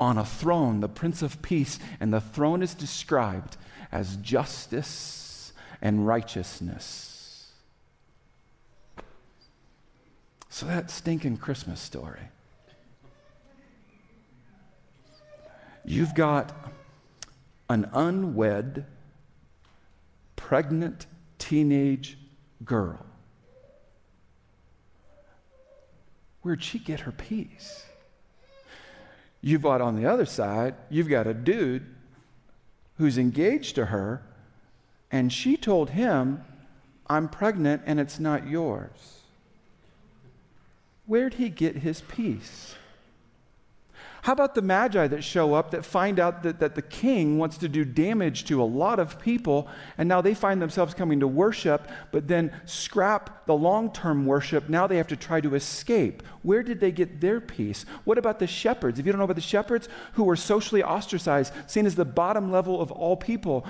on 0.00 0.16
a 0.16 0.24
throne, 0.24 0.80
the 0.80 0.88
Prince 0.88 1.20
of 1.20 1.42
Peace, 1.42 1.78
and 2.00 2.12
the 2.12 2.20
throne 2.20 2.62
is 2.62 2.74
described 2.74 3.58
as 3.92 4.16
justice 4.16 5.52
and 5.82 6.06
righteousness. 6.06 7.52
So 10.48 10.66
that 10.66 10.90
stinking 10.90 11.36
Christmas 11.36 11.80
story. 11.80 12.28
You've 15.84 16.14
got 16.14 16.52
an 17.68 17.88
unwed, 17.92 18.84
pregnant 20.36 21.06
teenage 21.38 22.18
girl. 22.64 23.06
Where'd 26.42 26.62
she 26.62 26.78
get 26.78 27.00
her 27.00 27.12
peace? 27.12 27.84
You've 29.42 29.62
got 29.62 29.80
on 29.80 29.96
the 29.96 30.06
other 30.06 30.26
side, 30.26 30.74
you've 30.90 31.08
got 31.08 31.26
a 31.26 31.34
dude 31.34 31.86
who's 32.98 33.16
engaged 33.16 33.74
to 33.76 33.86
her, 33.86 34.22
and 35.10 35.32
she 35.32 35.56
told 35.56 35.90
him, 35.90 36.44
I'm 37.06 37.28
pregnant 37.28 37.82
and 37.86 37.98
it's 37.98 38.20
not 38.20 38.46
yours. 38.46 39.20
Where'd 41.06 41.34
he 41.34 41.48
get 41.48 41.76
his 41.76 42.02
peace? 42.02 42.76
How 44.22 44.32
about 44.32 44.54
the 44.54 44.62
magi 44.62 45.06
that 45.06 45.24
show 45.24 45.54
up 45.54 45.70
that 45.70 45.84
find 45.84 46.20
out 46.20 46.42
that, 46.42 46.60
that 46.60 46.74
the 46.74 46.82
king 46.82 47.38
wants 47.38 47.56
to 47.58 47.68
do 47.68 47.84
damage 47.84 48.44
to 48.46 48.62
a 48.62 48.64
lot 48.64 48.98
of 48.98 49.18
people, 49.18 49.66
and 49.96 50.08
now 50.08 50.20
they 50.20 50.34
find 50.34 50.60
themselves 50.60 50.92
coming 50.92 51.20
to 51.20 51.28
worship, 51.28 51.88
but 52.12 52.28
then 52.28 52.52
scrap 52.66 53.46
the 53.46 53.54
long 53.54 53.90
term 53.92 54.26
worship. 54.26 54.68
Now 54.68 54.86
they 54.86 54.98
have 54.98 55.08
to 55.08 55.16
try 55.16 55.40
to 55.40 55.54
escape. 55.54 56.22
Where 56.42 56.62
did 56.62 56.80
they 56.80 56.92
get 56.92 57.20
their 57.20 57.40
peace? 57.40 57.86
What 58.04 58.18
about 58.18 58.38
the 58.38 58.46
shepherds? 58.46 58.98
If 58.98 59.06
you 59.06 59.12
don't 59.12 59.18
know 59.18 59.24
about 59.24 59.36
the 59.36 59.42
shepherds 59.42 59.88
who 60.12 60.24
were 60.24 60.36
socially 60.36 60.82
ostracized, 60.82 61.54
seen 61.66 61.86
as 61.86 61.94
the 61.94 62.04
bottom 62.04 62.52
level 62.52 62.80
of 62.80 62.92
all 62.92 63.16
people, 63.16 63.66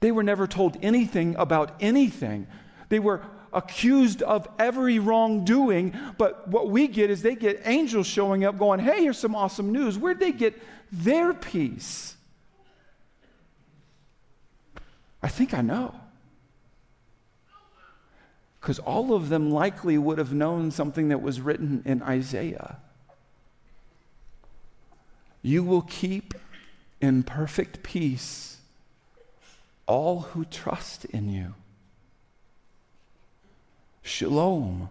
they 0.00 0.12
were 0.12 0.22
never 0.22 0.46
told 0.46 0.76
anything 0.82 1.34
about 1.36 1.74
anything. 1.80 2.46
They 2.90 2.98
were 2.98 3.22
accused 3.56 4.22
of 4.22 4.46
every 4.58 4.98
wrongdoing, 4.98 5.98
but 6.18 6.46
what 6.46 6.68
we 6.68 6.86
get 6.86 7.08
is 7.10 7.22
they 7.22 7.34
get 7.34 7.62
angels 7.64 8.06
showing 8.06 8.44
up 8.44 8.58
going, 8.58 8.78
hey, 8.78 9.02
here's 9.02 9.18
some 9.18 9.34
awesome 9.34 9.72
news. 9.72 9.98
Where'd 9.98 10.20
they 10.20 10.30
get 10.30 10.62
their 10.92 11.32
peace? 11.32 12.14
I 15.22 15.28
think 15.28 15.54
I 15.54 15.62
know. 15.62 15.94
Because 18.60 18.78
all 18.78 19.14
of 19.14 19.30
them 19.30 19.50
likely 19.50 19.96
would 19.96 20.18
have 20.18 20.34
known 20.34 20.70
something 20.70 21.08
that 21.08 21.22
was 21.22 21.40
written 21.40 21.82
in 21.86 22.02
Isaiah. 22.02 22.76
You 25.40 25.64
will 25.64 25.82
keep 25.82 26.34
in 27.00 27.22
perfect 27.22 27.82
peace 27.82 28.58
all 29.86 30.20
who 30.20 30.44
trust 30.44 31.06
in 31.06 31.30
you. 31.30 31.54
Shalom. 34.06 34.88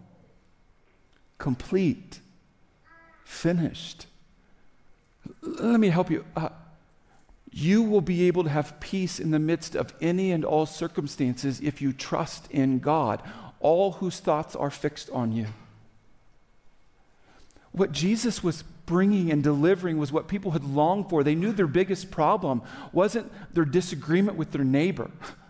Complete. 1.38 2.20
Finished. 3.24 4.08
Let 5.42 5.80
me 5.80 5.88
help 5.88 6.12
you. 6.12 6.26
Uh, 6.36 6.50
you 7.50 7.82
will 7.82 8.02
be 8.02 8.28
able 8.28 8.44
to 8.44 8.50
have 8.50 8.78
peace 8.82 9.18
in 9.18 9.32
the 9.32 9.40
midst 9.40 9.74
of 9.74 9.94
any 10.02 10.34
and 10.34 10.44
all 10.44 10.66
circumstances 10.66 11.62
if 11.62 11.82
you 11.82 11.94
trust 11.94 12.52
in 12.52 12.80
God, 12.80 13.24
all 13.62 13.94
whose 13.94 14.20
thoughts 14.20 14.54
are 14.54 14.70
fixed 14.70 15.10
on 15.12 15.32
you. 15.32 15.48
What 17.72 17.94
Jesus 17.94 18.44
was 18.44 18.64
bringing 18.86 19.32
and 19.32 19.42
delivering 19.42 19.98
was 19.98 20.12
what 20.12 20.28
people 20.28 20.52
had 20.52 20.66
longed 20.66 21.10
for. 21.10 21.24
They 21.24 21.36
knew 21.36 21.54
their 21.54 21.68
biggest 21.68 22.12
problem 22.12 22.62
wasn't 22.92 23.32
their 23.54 23.66
disagreement 23.66 24.38
with 24.38 24.52
their 24.52 24.66
neighbor. 24.66 25.10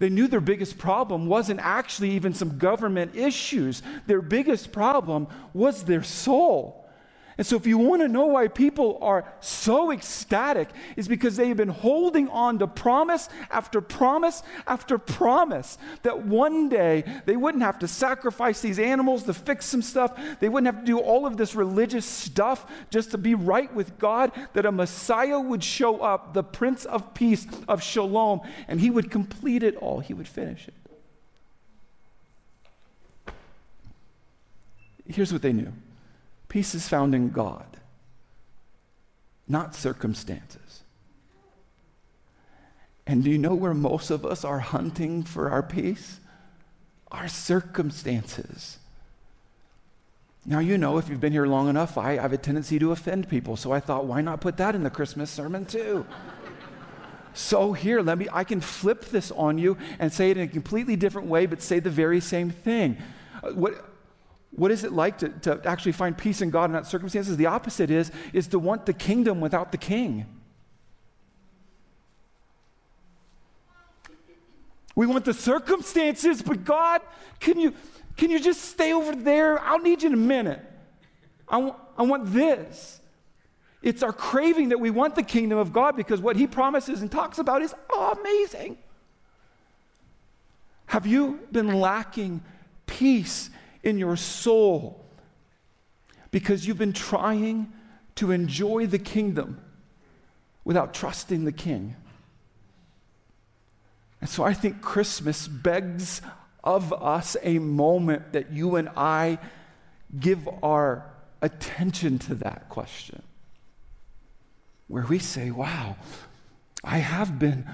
They 0.00 0.08
knew 0.08 0.26
their 0.26 0.40
biggest 0.40 0.78
problem 0.78 1.26
wasn't 1.26 1.60
actually 1.60 2.12
even 2.12 2.32
some 2.32 2.56
government 2.56 3.14
issues. 3.14 3.82
Their 4.06 4.22
biggest 4.22 4.72
problem 4.72 5.28
was 5.52 5.84
their 5.84 6.02
soul. 6.02 6.79
And 7.40 7.46
so, 7.46 7.56
if 7.56 7.66
you 7.66 7.78
want 7.78 8.02
to 8.02 8.08
know 8.08 8.26
why 8.26 8.48
people 8.48 8.98
are 9.00 9.24
so 9.40 9.92
ecstatic, 9.92 10.68
is 10.94 11.08
because 11.08 11.36
they 11.36 11.48
have 11.48 11.56
been 11.56 11.70
holding 11.70 12.28
on 12.28 12.58
to 12.58 12.66
promise 12.66 13.30
after 13.50 13.80
promise 13.80 14.42
after 14.66 14.98
promise 14.98 15.78
that 16.02 16.26
one 16.26 16.68
day 16.68 17.02
they 17.24 17.36
wouldn't 17.36 17.62
have 17.62 17.78
to 17.78 17.88
sacrifice 17.88 18.60
these 18.60 18.78
animals 18.78 19.22
to 19.22 19.32
fix 19.32 19.64
some 19.64 19.80
stuff. 19.80 20.20
They 20.40 20.50
wouldn't 20.50 20.66
have 20.66 20.84
to 20.84 20.86
do 20.86 20.98
all 20.98 21.24
of 21.24 21.38
this 21.38 21.54
religious 21.54 22.04
stuff 22.04 22.70
just 22.90 23.12
to 23.12 23.16
be 23.16 23.34
right 23.34 23.74
with 23.74 23.98
God, 23.98 24.32
that 24.52 24.66
a 24.66 24.70
Messiah 24.70 25.40
would 25.40 25.64
show 25.64 26.02
up, 26.02 26.34
the 26.34 26.42
Prince 26.42 26.84
of 26.84 27.14
Peace, 27.14 27.46
of 27.66 27.82
Shalom, 27.82 28.42
and 28.68 28.82
he 28.82 28.90
would 28.90 29.10
complete 29.10 29.62
it 29.62 29.76
all, 29.76 30.00
he 30.00 30.12
would 30.12 30.28
finish 30.28 30.68
it. 30.68 30.74
Here's 35.06 35.32
what 35.32 35.40
they 35.40 35.54
knew 35.54 35.72
Peace 36.50 36.74
is 36.74 36.88
found 36.88 37.14
in 37.14 37.30
God, 37.30 37.78
not 39.46 39.74
circumstances. 39.74 40.82
And 43.06 43.22
do 43.24 43.30
you 43.30 43.38
know 43.38 43.54
where 43.54 43.72
most 43.72 44.10
of 44.10 44.26
us 44.26 44.44
are 44.44 44.58
hunting 44.58 45.22
for 45.22 45.48
our 45.48 45.62
peace? 45.62 46.18
Our 47.12 47.28
circumstances. 47.28 48.78
Now, 50.44 50.58
you 50.58 50.76
know, 50.76 50.98
if 50.98 51.08
you've 51.08 51.20
been 51.20 51.32
here 51.32 51.46
long 51.46 51.68
enough, 51.68 51.96
I, 51.96 52.14
have 52.14 52.32
a 52.32 52.36
tendency 52.36 52.80
to 52.80 52.90
offend 52.90 53.28
people. 53.28 53.56
So 53.56 53.70
I 53.70 53.78
thought, 53.78 54.06
why 54.06 54.20
not 54.20 54.40
put 54.40 54.56
that 54.56 54.74
in 54.74 54.82
the 54.82 54.90
Christmas 54.90 55.30
sermon 55.30 55.66
too? 55.66 56.04
so 57.32 57.74
here, 57.74 58.02
let 58.02 58.18
me, 58.18 58.26
I 58.32 58.42
can 58.42 58.60
flip 58.60 59.04
this 59.04 59.30
on 59.30 59.56
you 59.56 59.78
and 60.00 60.12
say 60.12 60.32
it 60.32 60.36
in 60.36 60.42
a 60.42 60.48
completely 60.48 60.96
different 60.96 61.28
way, 61.28 61.46
but 61.46 61.62
say 61.62 61.78
the 61.78 61.90
very 61.90 62.20
same 62.20 62.50
thing. 62.50 62.96
Uh, 63.40 63.50
what, 63.50 63.89
what 64.52 64.70
is 64.70 64.84
it 64.84 64.92
like 64.92 65.18
to, 65.18 65.28
to 65.28 65.60
actually 65.64 65.92
find 65.92 66.16
peace 66.16 66.42
in 66.42 66.50
God 66.50 66.66
in 66.66 66.72
that 66.72 66.86
circumstances? 66.86 67.36
The 67.36 67.46
opposite 67.46 67.90
is, 67.90 68.10
is 68.32 68.48
to 68.48 68.58
want 68.58 68.86
the 68.86 68.92
kingdom 68.92 69.40
without 69.40 69.72
the 69.72 69.78
king. 69.78 70.26
We 74.96 75.06
want 75.06 75.24
the 75.24 75.34
circumstances, 75.34 76.42
but 76.42 76.64
God, 76.64 77.00
can 77.38 77.58
you, 77.58 77.74
can 78.16 78.30
you 78.30 78.40
just 78.40 78.62
stay 78.62 78.92
over 78.92 79.14
there? 79.14 79.58
I'll 79.60 79.78
need 79.78 80.02
you 80.02 80.08
in 80.08 80.14
a 80.14 80.18
minute. 80.18 80.60
I, 81.48 81.54
w- 81.54 81.74
I 81.96 82.02
want 82.02 82.32
this. 82.32 83.00
It's 83.82 84.02
our 84.02 84.12
craving 84.12 84.70
that 84.70 84.78
we 84.78 84.90
want 84.90 85.14
the 85.14 85.22
kingdom 85.22 85.58
of 85.58 85.72
God 85.72 85.96
because 85.96 86.20
what 86.20 86.36
he 86.36 86.46
promises 86.46 87.00
and 87.00 87.10
talks 87.10 87.38
about 87.38 87.62
is 87.62 87.74
amazing. 87.96 88.76
Have 90.86 91.06
you 91.06 91.40
been 91.50 91.80
lacking 91.80 92.42
peace 92.84 93.48
in 93.82 93.98
your 93.98 94.16
soul 94.16 95.04
because 96.30 96.66
you've 96.66 96.78
been 96.78 96.92
trying 96.92 97.72
to 98.16 98.30
enjoy 98.30 98.86
the 98.86 98.98
kingdom 98.98 99.60
without 100.64 100.94
trusting 100.94 101.44
the 101.44 101.52
king? 101.52 101.96
And 104.20 104.28
so 104.28 104.44
I 104.44 104.52
think 104.52 104.82
Christmas 104.82 105.48
begs 105.48 106.20
of 106.62 106.92
us 106.92 107.36
a 107.42 107.58
moment 107.58 108.32
that 108.32 108.52
you 108.52 108.76
and 108.76 108.90
I 108.96 109.38
give 110.18 110.48
our 110.62 111.10
attention 111.40 112.18
to 112.18 112.34
that 112.36 112.68
question. 112.68 113.22
Where 114.88 115.06
we 115.06 115.18
say, 115.18 115.50
wow, 115.50 115.96
I 116.84 116.98
have 116.98 117.38
been 117.38 117.66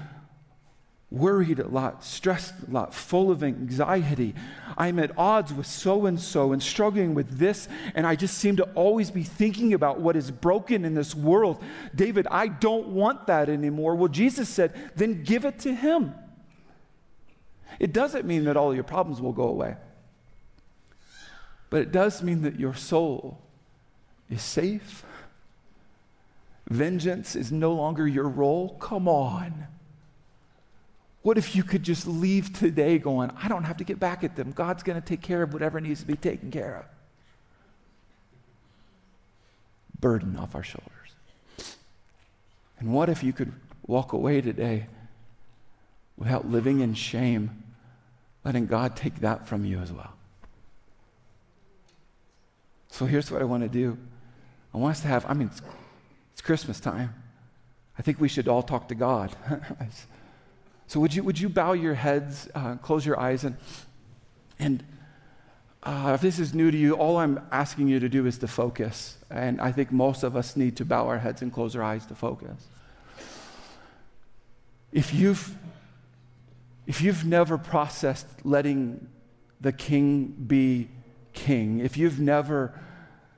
worried 1.09 1.59
a 1.59 1.67
lot, 1.67 2.03
stressed 2.03 2.53
a 2.67 2.71
lot, 2.71 2.93
full 2.93 3.31
of 3.31 3.41
anxiety. 3.41 4.35
I'm 4.77 4.99
at 4.99 5.17
odds 5.17 5.53
with 5.53 5.65
so 5.65 6.05
and 6.05 6.19
so 6.19 6.51
and 6.51 6.61
struggling 6.61 7.13
with 7.13 7.37
this, 7.37 7.69
and 7.95 8.05
I 8.05 8.15
just 8.15 8.37
seem 8.37 8.57
to 8.57 8.63
always 8.73 9.09
be 9.09 9.23
thinking 9.23 9.73
about 9.73 10.01
what 10.01 10.17
is 10.17 10.31
broken 10.31 10.83
in 10.83 10.95
this 10.95 11.15
world. 11.15 11.63
David, 11.95 12.27
I 12.29 12.49
don't 12.49 12.89
want 12.89 13.27
that 13.27 13.47
anymore. 13.47 13.95
Well, 13.95 14.09
Jesus 14.09 14.49
said, 14.49 14.73
then 14.95 15.23
give 15.23 15.45
it 15.45 15.59
to 15.59 15.73
him. 15.73 16.13
It 17.79 17.93
doesn't 17.93 18.25
mean 18.25 18.43
that 18.45 18.57
all 18.57 18.73
your 18.73 18.83
problems 18.83 19.21
will 19.21 19.33
go 19.33 19.47
away, 19.47 19.77
but 21.69 21.81
it 21.81 21.91
does 21.91 22.21
mean 22.21 22.41
that 22.41 22.59
your 22.59 22.73
soul 22.73 23.39
is 24.29 24.41
safe. 24.41 25.05
Vengeance 26.69 27.33
is 27.35 27.49
no 27.49 27.71
longer 27.71 28.05
your 28.05 28.27
role. 28.27 28.75
Come 28.79 29.07
on. 29.07 29.67
What 31.21 31.37
if 31.37 31.55
you 31.55 31.63
could 31.63 31.83
just 31.83 32.07
leave 32.07 32.57
today 32.57 32.99
going, 32.99 33.31
I 33.41 33.47
don't 33.47 33.65
have 33.65 33.77
to 33.77 33.83
get 33.83 33.99
back 33.99 34.23
at 34.23 34.35
them. 34.35 34.51
God's 34.51 34.83
going 34.83 34.99
to 34.99 35.05
take 35.05 35.21
care 35.21 35.41
of 35.41 35.53
whatever 35.53 35.81
needs 35.81 36.01
to 36.01 36.07
be 36.07 36.15
taken 36.15 36.51
care 36.51 36.75
of. 36.75 36.85
Burden 39.99 40.37
off 40.37 40.55
our 40.55 40.63
shoulders. 40.63 40.91
And 42.79 42.93
what 42.93 43.09
if 43.09 43.23
you 43.23 43.33
could 43.33 43.51
walk 43.85 44.13
away 44.13 44.41
today 44.41 44.85
without 46.17 46.49
living 46.49 46.79
in 46.81 46.93
shame 46.93 47.63
letting 48.47 48.65
God 48.65 48.95
take 48.95 49.19
that 49.19 49.45
from 49.45 49.65
you 49.65 49.79
as 49.79 49.91
well. 49.91 50.13
So 52.87 53.05
here's 53.05 53.29
what 53.29 53.41
I 53.41 53.43
want 53.45 53.63
to 53.63 53.69
do. 53.69 53.97
I 54.73 54.77
want 54.77 54.91
us 54.91 55.01
to 55.01 55.09
have, 55.09 55.25
I 55.25 55.33
mean, 55.33 55.49
it's, 55.49 55.61
it's 56.31 56.41
Christmas 56.41 56.79
time. 56.79 57.13
I 57.99 58.03
think 58.03 58.21
we 58.21 58.29
should 58.29 58.47
all 58.47 58.63
talk 58.63 58.87
to 58.87 58.95
God. 58.95 59.35
so 60.87 60.99
would 61.01 61.13
you, 61.13 61.23
would 61.23 61.39
you 61.39 61.49
bow 61.49 61.73
your 61.73 61.93
heads, 61.93 62.49
uh, 62.55 62.75
close 62.75 63.05
your 63.05 63.19
eyes, 63.19 63.43
and, 63.43 63.57
and 64.57 64.83
uh, 65.83 66.11
if 66.15 66.21
this 66.21 66.39
is 66.39 66.53
new 66.53 66.71
to 66.71 66.77
you, 66.77 66.93
all 66.93 67.17
I'm 67.17 67.39
asking 67.51 67.87
you 67.89 67.99
to 67.99 68.09
do 68.09 68.25
is 68.25 68.37
to 68.39 68.47
focus. 68.47 69.17
And 69.29 69.61
I 69.61 69.71
think 69.71 69.91
most 69.91 70.23
of 70.23 70.35
us 70.35 70.55
need 70.55 70.77
to 70.77 70.85
bow 70.85 71.07
our 71.07 71.19
heads 71.19 71.41
and 71.41 71.51
close 71.53 71.75
our 71.75 71.83
eyes 71.83 72.05
to 72.07 72.15
focus. 72.15 72.67
If 74.91 75.13
you've 75.13 75.55
if 76.87 77.01
you've 77.01 77.25
never 77.25 77.57
processed 77.57 78.27
letting 78.45 79.09
the 79.59 79.73
king 79.73 80.27
be 80.47 80.87
king, 81.33 81.79
if 81.79 81.97
you've 81.97 82.17
never 82.19 82.79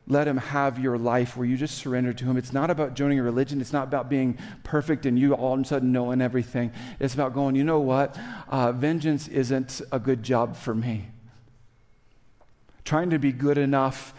let 0.09 0.27
him 0.27 0.37
have 0.37 0.79
your 0.79 0.97
life 0.97 1.37
where 1.37 1.47
you 1.47 1.55
just 1.55 1.77
surrender 1.77 2.11
to 2.11 2.25
him. 2.25 2.35
It's 2.35 2.51
not 2.51 2.71
about 2.71 2.95
joining 2.95 3.19
a 3.19 3.23
religion. 3.23 3.61
It's 3.61 3.71
not 3.71 3.87
about 3.87 4.09
being 4.09 4.39
perfect 4.63 5.05
and 5.05 5.17
you 5.17 5.33
all 5.33 5.53
of 5.53 5.59
a 5.59 5.63
sudden 5.65 5.91
knowing 5.91 6.19
everything. 6.19 6.71
It's 6.99 7.13
about 7.13 7.35
going, 7.35 7.55
you 7.55 7.63
know 7.63 7.79
what? 7.79 8.19
Uh, 8.49 8.71
vengeance 8.71 9.27
isn't 9.27 9.81
a 9.91 9.99
good 9.99 10.23
job 10.23 10.55
for 10.55 10.73
me. 10.73 11.09
Trying 12.83 13.11
to 13.11 13.19
be 13.19 13.31
good 13.31 13.59
enough, 13.59 14.15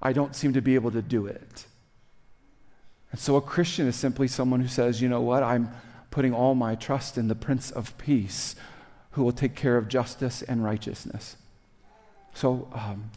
I 0.00 0.14
don't 0.14 0.34
seem 0.34 0.54
to 0.54 0.62
be 0.62 0.76
able 0.76 0.90
to 0.92 1.02
do 1.02 1.26
it. 1.26 1.66
And 3.12 3.20
so 3.20 3.36
a 3.36 3.42
Christian 3.42 3.86
is 3.86 3.96
simply 3.96 4.28
someone 4.28 4.60
who 4.60 4.68
says, 4.68 5.02
you 5.02 5.10
know 5.10 5.20
what? 5.20 5.42
I'm 5.42 5.70
putting 6.10 6.32
all 6.32 6.54
my 6.54 6.74
trust 6.74 7.18
in 7.18 7.28
the 7.28 7.34
Prince 7.34 7.70
of 7.70 7.96
Peace 7.98 8.56
who 9.10 9.22
will 9.22 9.32
take 9.32 9.54
care 9.54 9.76
of 9.76 9.88
justice 9.88 10.40
and 10.42 10.64
righteousness. 10.64 11.36
So, 12.32 12.68
um, 12.72 13.10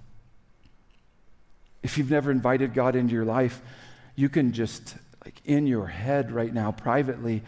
if 1.83 1.97
you've 1.97 2.11
never 2.11 2.31
invited 2.31 2.73
God 2.73 2.95
into 2.95 3.13
your 3.13 3.25
life, 3.25 3.61
you 4.15 4.29
can 4.29 4.51
just, 4.51 4.95
like 5.23 5.41
in 5.45 5.67
your 5.67 5.87
head 5.87 6.31
right 6.31 6.53
now, 6.53 6.71
privately, 6.71 7.43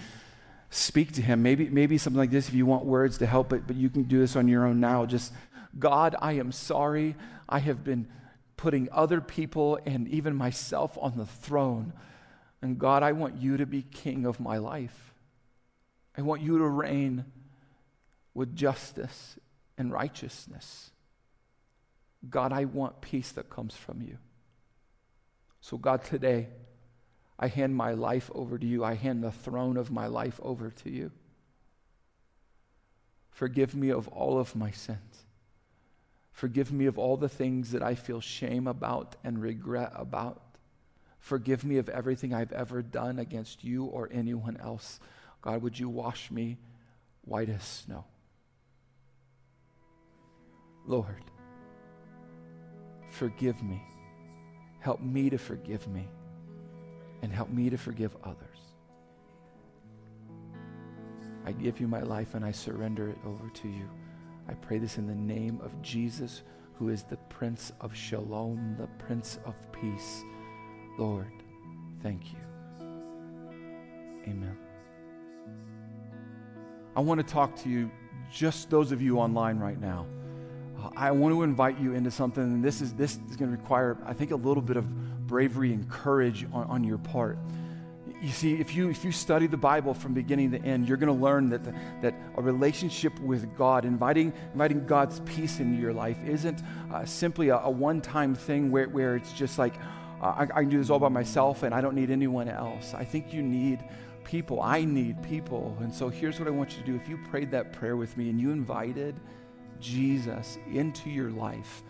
speak 0.70 1.14
to 1.14 1.22
Him. 1.22 1.42
Maybe, 1.42 1.70
maybe 1.70 1.98
something 1.98 2.20
like 2.20 2.32
this 2.32 2.48
if 2.48 2.54
you 2.54 2.66
want 2.66 2.86
words 2.86 3.18
to 3.20 3.26
help, 3.26 3.50
but, 3.50 3.68
but 3.68 3.76
you 3.76 3.90
can 3.90 4.04
do 4.04 4.20
this 4.20 4.36
on 4.36 4.48
your 4.48 4.66
own 4.66 4.80
now. 4.80 5.06
Just, 5.06 5.34
God, 5.78 6.16
I 6.22 6.34
am 6.34 6.52
sorry. 6.52 7.16
I 7.48 7.60
have 7.60 7.84
been 7.84 8.08
putting 8.58 8.90
other 8.92 9.22
people 9.22 9.80
and 9.86 10.08
even 10.08 10.36
myself 10.36 10.98
on 11.02 11.18
the 11.18 11.26
throne. 11.26 11.94
And 12.62 12.78
God, 12.78 13.04
I 13.04 13.14
want 13.14 13.38
you 13.38 13.58
to 13.58 13.66
be 13.66 13.82
king 13.82 14.26
of 14.26 14.40
my 14.40 14.58
life. 14.58 15.14
I 16.18 16.22
want 16.22 16.42
you 16.42 16.58
to 16.58 16.68
reign 16.68 17.26
with 18.34 18.56
justice 18.56 19.38
and 19.78 19.92
righteousness. 19.92 20.92
God, 22.28 22.52
I 22.52 22.66
want 22.66 23.02
peace 23.02 23.32
that 23.34 23.50
comes 23.50 23.76
from 23.76 24.02
you. 24.02 24.18
So, 25.62 25.78
God, 25.78 26.04
today, 26.04 26.48
I 27.38 27.48
hand 27.48 27.76
my 27.76 27.94
life 27.94 28.30
over 28.34 28.58
to 28.58 28.66
you. 28.66 28.84
I 28.84 28.96
hand 28.96 29.24
the 29.24 29.32
throne 29.32 29.78
of 29.78 29.92
my 29.92 30.08
life 30.08 30.40
over 30.44 30.70
to 30.70 30.90
you. 30.90 31.12
Forgive 33.32 33.74
me 33.74 33.90
of 33.90 34.10
all 34.10 34.38
of 34.38 34.56
my 34.56 34.72
sins. 34.72 35.24
Forgive 36.34 36.72
me 36.74 36.86
of 36.86 36.98
all 36.98 37.16
the 37.16 37.30
things 37.30 37.72
that 37.72 37.84
I 37.84 37.96
feel 37.96 38.20
shame 38.20 38.68
about 38.68 39.16
and 39.24 39.42
regret 39.42 39.92
about. 39.96 40.42
Forgive 41.20 41.64
me 41.64 41.78
of 41.78 41.90
everything 41.90 42.34
I've 42.34 42.52
ever 42.52 42.82
done 42.82 43.20
against 43.20 43.64
you 43.64 43.86
or 43.86 44.10
anyone 44.12 44.58
else. 44.58 45.00
God, 45.42 45.62
would 45.62 45.80
you 45.80 45.90
wash 45.90 46.32
me 46.32 46.58
white 47.22 47.50
as 47.50 47.64
snow? 47.64 48.06
Lord, 50.86 51.24
forgive 53.20 53.62
me. 53.62 53.82
Help 54.80 55.02
me 55.02 55.30
to 55.30 55.38
forgive 55.38 55.86
me. 55.90 56.08
And 57.22 57.34
help 57.34 57.50
me 57.50 57.70
to 57.70 57.78
forgive 57.78 58.16
others. 58.24 58.60
I 61.46 61.52
give 61.52 61.82
you 61.82 61.88
my 61.88 62.00
life 62.00 62.34
and 62.34 62.46
I 62.46 62.52
surrender 62.52 63.10
it 63.10 63.18
over 63.26 63.50
to 63.50 63.68
you. 63.68 63.90
I 64.48 64.54
pray 64.54 64.78
this 64.78 64.98
in 64.98 65.06
the 65.06 65.16
name 65.16 65.60
of 65.62 65.82
Jesus, 65.82 66.44
who 66.76 66.88
is 66.88 67.04
the 67.04 67.18
Prince 67.28 67.74
of 67.82 67.94
Shalom, 67.94 68.76
the 68.80 68.88
Prince 69.04 69.38
of 69.46 69.54
Peace. 69.74 70.24
Lord, 70.98 71.32
thank 72.02 72.32
you. 72.32 72.40
Amen. 74.28 74.58
I 76.96 77.02
want 77.02 77.20
to 77.20 77.34
talk 77.34 77.54
to 77.64 77.70
you, 77.70 77.92
just 78.32 78.70
those 78.70 78.94
of 78.94 79.02
you 79.02 79.20
online 79.20 79.60
right 79.60 79.80
now. 79.80 80.08
I 80.96 81.12
want 81.12 81.34
to 81.34 81.44
invite 81.44 81.80
you 81.80 81.94
into 81.94 82.12
something, 82.12 82.44
and 82.44 82.64
this 82.64 82.82
is, 82.82 82.94
this 82.94 83.20
is 83.30 83.36
going 83.36 83.52
to 83.52 83.58
require, 83.58 83.98
I 84.06 84.14
think, 84.14 84.32
a 84.32 84.36
little 84.36 84.62
bit 84.62 84.78
of 84.78 85.28
bravery 85.28 85.74
and 85.74 85.90
courage 85.90 86.46
on, 86.52 86.66
on 86.66 86.84
your 86.84 86.98
part. 86.98 87.38
You 88.22 88.32
see, 88.32 88.56
if 88.56 88.76
you, 88.76 88.90
if 88.90 89.06
you 89.06 89.12
study 89.12 89.48
the 89.48 89.58
Bible 89.58 89.94
from 89.94 90.14
beginning 90.14 90.52
to 90.52 90.62
end, 90.62 90.88
you're 90.88 90.98
going 90.98 91.16
to 91.16 91.24
learn 91.24 91.50
that, 91.50 91.64
the, 91.64 91.74
that 92.02 92.14
a 92.36 92.42
relationship 92.42 93.18
with 93.20 93.56
God, 93.58 93.86
inviting, 93.86 94.34
inviting 94.52 94.86
God's 94.86 95.22
peace 95.22 95.60
into 95.60 95.80
your 95.80 95.94
life, 95.94 96.18
isn't 96.26 96.62
uh, 96.92 97.06
simply 97.06 97.50
a, 97.50 97.58
a 97.60 97.70
one 97.70 98.02
time 98.02 98.36
thing 98.36 98.72
where, 98.72 98.90
where 98.90 99.16
it's 99.16 99.32
just 99.32 99.58
like, 99.58 99.76
uh, 100.22 100.26
I, 100.26 100.44
I 100.44 100.62
can 100.62 100.70
do 100.70 100.80
this 100.80 100.90
all 100.90 101.00
by 101.00 101.08
myself 101.08 101.64
and 101.64 101.74
I 101.74 101.80
don't 101.80 101.96
need 101.96 102.12
anyone 102.12 102.50
else. 102.50 102.94
I 102.94 103.06
think 103.06 103.32
you 103.34 103.42
need 103.42 103.80
people. 104.26 104.62
I 104.62 104.84
need 104.84 105.22
people. 105.24 105.78
And 105.80 105.94
so 105.94 106.10
here's 106.10 106.40
what 106.40 106.48
I 106.48 106.52
want 106.52 106.72
you 106.72 106.82
to 106.82 106.86
do. 106.86 106.96
If 106.96 107.08
you 107.08 107.18
prayed 107.30 107.52
that 107.52 107.72
prayer 107.72 107.96
with 107.96 108.18
me 108.18 108.30
and 108.30 108.40
you 108.40 108.52
invited, 108.52 109.16
Jesus 109.80 110.58
into 110.72 111.10
your 111.10 111.32
life, 111.32 111.84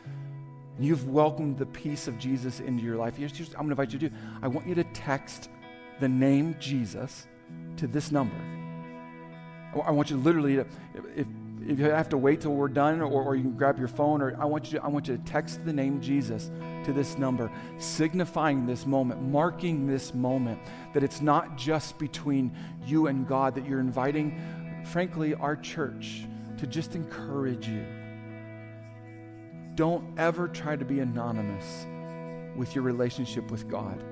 and 0.77 0.85
you've 0.85 1.07
welcomed 1.09 1.57
the 1.57 1.65
peace 1.65 2.07
of 2.07 2.17
Jesus 2.17 2.59
into 2.59 2.83
your 2.83 2.95
life, 2.95 3.15
I'm 3.17 3.27
going 3.27 3.49
to 3.53 3.71
invite 3.71 3.91
you 3.91 3.99
to 3.99 4.09
do. 4.09 4.15
I 4.41 4.47
want 4.47 4.67
you 4.67 4.75
to 4.75 4.83
text 4.85 5.49
the 5.99 6.07
name 6.07 6.55
Jesus 6.59 7.27
to 7.77 7.87
this 7.87 8.11
number. 8.11 8.35
I 9.85 9.91
want 9.91 10.09
you 10.09 10.15
to 10.15 10.21
literally, 10.21 10.55
if, 10.55 10.67
if 11.15 11.77
you 11.77 11.85
have 11.85 12.09
to 12.09 12.17
wait 12.17 12.41
till 12.41 12.53
we're 12.53 12.69
done, 12.69 13.01
or, 13.01 13.21
or 13.21 13.35
you 13.35 13.43
can 13.43 13.57
grab 13.57 13.77
your 13.77 13.87
phone, 13.87 14.21
or 14.21 14.35
I 14.39 14.45
want 14.45 14.71
you, 14.71 14.79
to, 14.79 14.85
I 14.85 14.87
want 14.87 15.07
you 15.07 15.17
to 15.17 15.23
text 15.23 15.63
the 15.65 15.73
name 15.73 16.01
Jesus 16.01 16.49
to 16.85 16.93
this 16.93 17.17
number, 17.17 17.51
signifying 17.77 18.65
this 18.65 18.85
moment, 18.85 19.21
marking 19.21 19.85
this 19.85 20.13
moment, 20.13 20.59
that 20.93 21.03
it's 21.03 21.21
not 21.21 21.57
just 21.57 21.97
between 21.99 22.55
you 22.85 23.07
and 23.07 23.27
God, 23.27 23.53
that 23.55 23.65
you're 23.67 23.81
inviting, 23.81 24.39
frankly, 24.85 25.35
our 25.35 25.55
church 25.55 26.23
to 26.59 26.67
just 26.67 26.93
encourage 26.95 27.67
you. 27.67 27.85
Don't 29.75 30.19
ever 30.19 30.49
try 30.49 30.75
to 30.75 30.83
be 30.83 30.99
anonymous 30.99 31.85
with 32.57 32.75
your 32.75 32.83
relationship 32.83 33.49
with 33.49 33.69
God. 33.69 34.03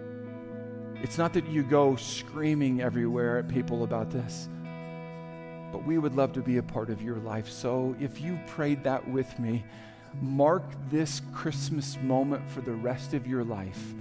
It's 1.04 1.18
not 1.18 1.34
that 1.34 1.46
you 1.48 1.62
go 1.62 1.98
screaming 1.98 2.82
everywhere 2.82 3.38
at 3.38 3.50
people 3.50 3.84
about 3.84 4.10
this, 4.12 4.48
but 5.74 5.86
we 5.86 5.98
would 5.98 6.16
love 6.16 6.32
to 6.34 6.42
be 6.42 6.56
a 6.56 6.64
part 6.64 6.90
of 6.90 7.02
your 7.02 7.18
life. 7.18 7.50
So 7.50 7.96
if 8.00 8.22
you 8.22 8.40
prayed 8.48 8.82
that 8.86 9.06
with 9.10 9.38
me, 9.38 9.66
mark 10.22 10.64
this 10.90 11.22
Christmas 11.34 11.98
moment 12.02 12.50
for 12.50 12.62
the 12.62 12.72
rest 12.72 13.14
of 13.14 13.28
your 13.28 13.44
life. 13.44 13.94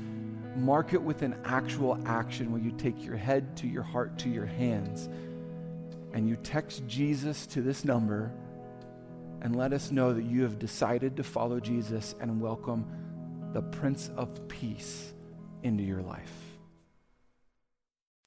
Mark 0.54 0.94
it 0.94 1.02
with 1.02 1.22
an 1.22 1.36
actual 1.44 2.00
action 2.06 2.52
where 2.52 2.60
you 2.60 2.70
take 2.70 3.04
your 3.04 3.16
head 3.16 3.56
to 3.56 3.66
your 3.66 3.82
heart 3.82 4.16
to 4.20 4.28
your 4.28 4.46
hands 4.46 5.08
and 6.16 6.26
you 6.26 6.34
text 6.36 6.82
Jesus 6.86 7.46
to 7.46 7.60
this 7.60 7.84
number 7.84 8.32
and 9.42 9.54
let 9.54 9.74
us 9.74 9.90
know 9.90 10.14
that 10.14 10.24
you 10.24 10.42
have 10.44 10.58
decided 10.58 11.14
to 11.14 11.22
follow 11.22 11.60
Jesus 11.60 12.14
and 12.22 12.40
welcome 12.40 12.86
the 13.52 13.60
Prince 13.60 14.10
of 14.16 14.48
Peace 14.48 15.12
into 15.62 15.84
your 15.84 16.00
life. 16.00 16.45